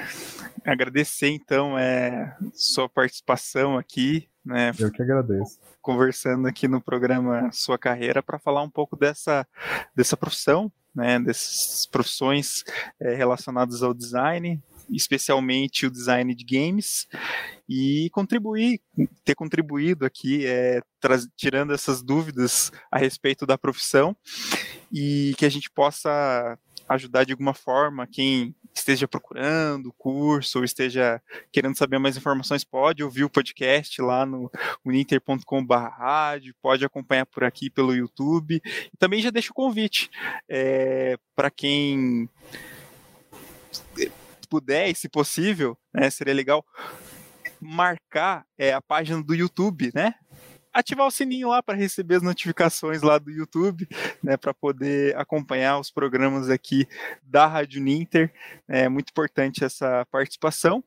Agradecer 0.64 1.28
então 1.28 1.78
é, 1.78 2.34
sua 2.54 2.88
participação 2.88 3.76
aqui, 3.76 4.26
né? 4.42 4.72
Eu 4.78 4.90
que 4.90 5.02
agradeço. 5.02 5.58
Conversando 5.82 6.48
aqui 6.48 6.66
no 6.66 6.80
programa 6.80 7.50
Sua 7.52 7.76
Carreira 7.78 8.22
para 8.22 8.38
falar 8.38 8.62
um 8.62 8.70
pouco 8.70 8.96
dessa, 8.96 9.46
dessa 9.94 10.16
profissão, 10.16 10.72
né? 10.94 11.20
Dessas 11.20 11.86
profissões 11.86 12.64
é, 12.98 13.14
relacionadas 13.14 13.82
ao 13.82 13.92
design, 13.92 14.62
especialmente 14.90 15.86
o 15.86 15.90
design 15.90 16.34
de 16.34 16.44
games, 16.44 17.06
e 17.68 18.10
contribuir, 18.10 18.80
ter 19.24 19.34
contribuído 19.34 20.04
aqui, 20.04 20.46
é, 20.46 20.80
tirando 21.36 21.72
essas 21.72 22.02
dúvidas 22.02 22.70
a 22.90 22.98
respeito 22.98 23.46
da 23.46 23.58
profissão, 23.58 24.16
e 24.92 25.34
que 25.38 25.46
a 25.46 25.50
gente 25.50 25.70
possa 25.70 26.58
ajudar 26.88 27.24
de 27.24 27.32
alguma 27.32 27.54
forma 27.54 28.06
quem 28.06 28.54
esteja 28.74 29.06
procurando 29.06 29.92
curso 29.96 30.58
ou 30.58 30.64
esteja 30.64 31.22
querendo 31.52 31.76
saber 31.76 31.98
mais 31.98 32.16
informações, 32.16 32.64
pode 32.64 33.02
ouvir 33.02 33.24
o 33.24 33.30
podcast 33.30 34.02
lá 34.02 34.26
no 34.26 34.50
uninter.com.br, 34.84 35.74
pode 36.60 36.84
acompanhar 36.84 37.26
por 37.26 37.44
aqui 37.44 37.70
pelo 37.70 37.94
YouTube. 37.94 38.60
E 38.64 38.96
também 38.98 39.22
já 39.22 39.30
deixo 39.30 39.52
o 39.52 39.54
convite 39.54 40.10
é, 40.48 41.16
para 41.36 41.50
quem 41.50 42.28
puder, 44.54 44.88
e 44.88 44.94
se 44.94 45.08
possível, 45.08 45.76
né, 45.92 46.08
seria 46.10 46.32
legal 46.32 46.64
marcar 47.60 48.46
é, 48.56 48.72
a 48.72 48.80
página 48.80 49.20
do 49.20 49.34
YouTube, 49.34 49.90
né? 49.92 50.14
Ativar 50.72 51.06
o 51.06 51.10
sininho 51.10 51.48
lá 51.48 51.60
para 51.60 51.76
receber 51.76 52.16
as 52.16 52.22
notificações 52.22 53.02
lá 53.02 53.18
do 53.18 53.32
YouTube, 53.32 53.88
né, 54.22 54.36
para 54.36 54.54
poder 54.54 55.16
acompanhar 55.16 55.78
os 55.80 55.90
programas 55.90 56.50
aqui 56.50 56.86
da 57.22 57.46
Rádio 57.46 57.80
Ninter. 57.80 58.32
É 58.68 58.88
muito 58.88 59.10
importante 59.10 59.64
essa 59.64 60.06
participação. 60.10 60.84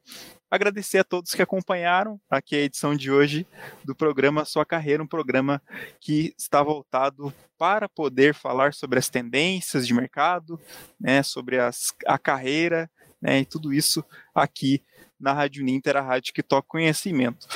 Agradecer 0.50 1.00
a 1.00 1.04
todos 1.04 1.34
que 1.34 1.42
acompanharam 1.42 2.20
aqui 2.30 2.56
a 2.56 2.60
edição 2.60 2.96
de 2.96 3.12
hoje 3.12 3.46
do 3.84 3.94
programa 3.94 4.46
Sua 4.46 4.66
Carreira, 4.66 5.04
um 5.04 5.08
programa 5.08 5.62
que 6.00 6.34
está 6.38 6.64
voltado 6.64 7.34
para 7.58 7.90
poder 7.90 8.34
falar 8.34 8.74
sobre 8.74 9.00
as 9.00 9.10
tendências 9.10 9.86
de 9.86 9.94
mercado, 9.94 10.60
né, 11.00 11.24
sobre 11.24 11.60
as, 11.60 11.94
a 12.06 12.18
carreira 12.18 12.90
né, 13.22 13.40
e 13.40 13.46
tudo 13.46 13.74
isso 13.74 14.04
aqui 14.34 14.84
na 15.20 15.34
Rádio 15.34 15.64
Ninter, 15.64 15.98
a 15.98 16.02
rádio 16.02 16.34
que 16.34 16.44
toca 16.44 16.68
conhecimento. 16.68 17.48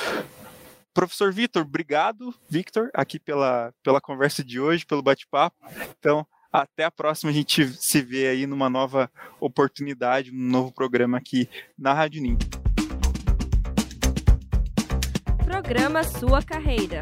Professor 0.92 1.32
Vitor, 1.32 1.62
obrigado, 1.62 2.34
Victor, 2.48 2.90
aqui 2.92 3.18
pela, 3.18 3.72
pela 3.82 4.00
conversa 4.00 4.44
de 4.44 4.60
hoje, 4.60 4.84
pelo 4.84 5.02
bate-papo. 5.02 5.56
Então, 5.98 6.26
até 6.52 6.84
a 6.84 6.90
próxima, 6.90 7.30
a 7.30 7.34
gente 7.34 7.66
se 7.80 8.02
vê 8.02 8.28
aí 8.28 8.46
numa 8.46 8.68
nova 8.68 9.10
oportunidade, 9.40 10.30
um 10.30 10.50
novo 10.50 10.70
programa 10.70 11.16
aqui 11.16 11.48
na 11.78 11.94
Rádio 11.94 12.20
Ninter. 12.20 12.48
Programa 15.46 16.04
Sua 16.04 16.42
Carreira. 16.42 17.00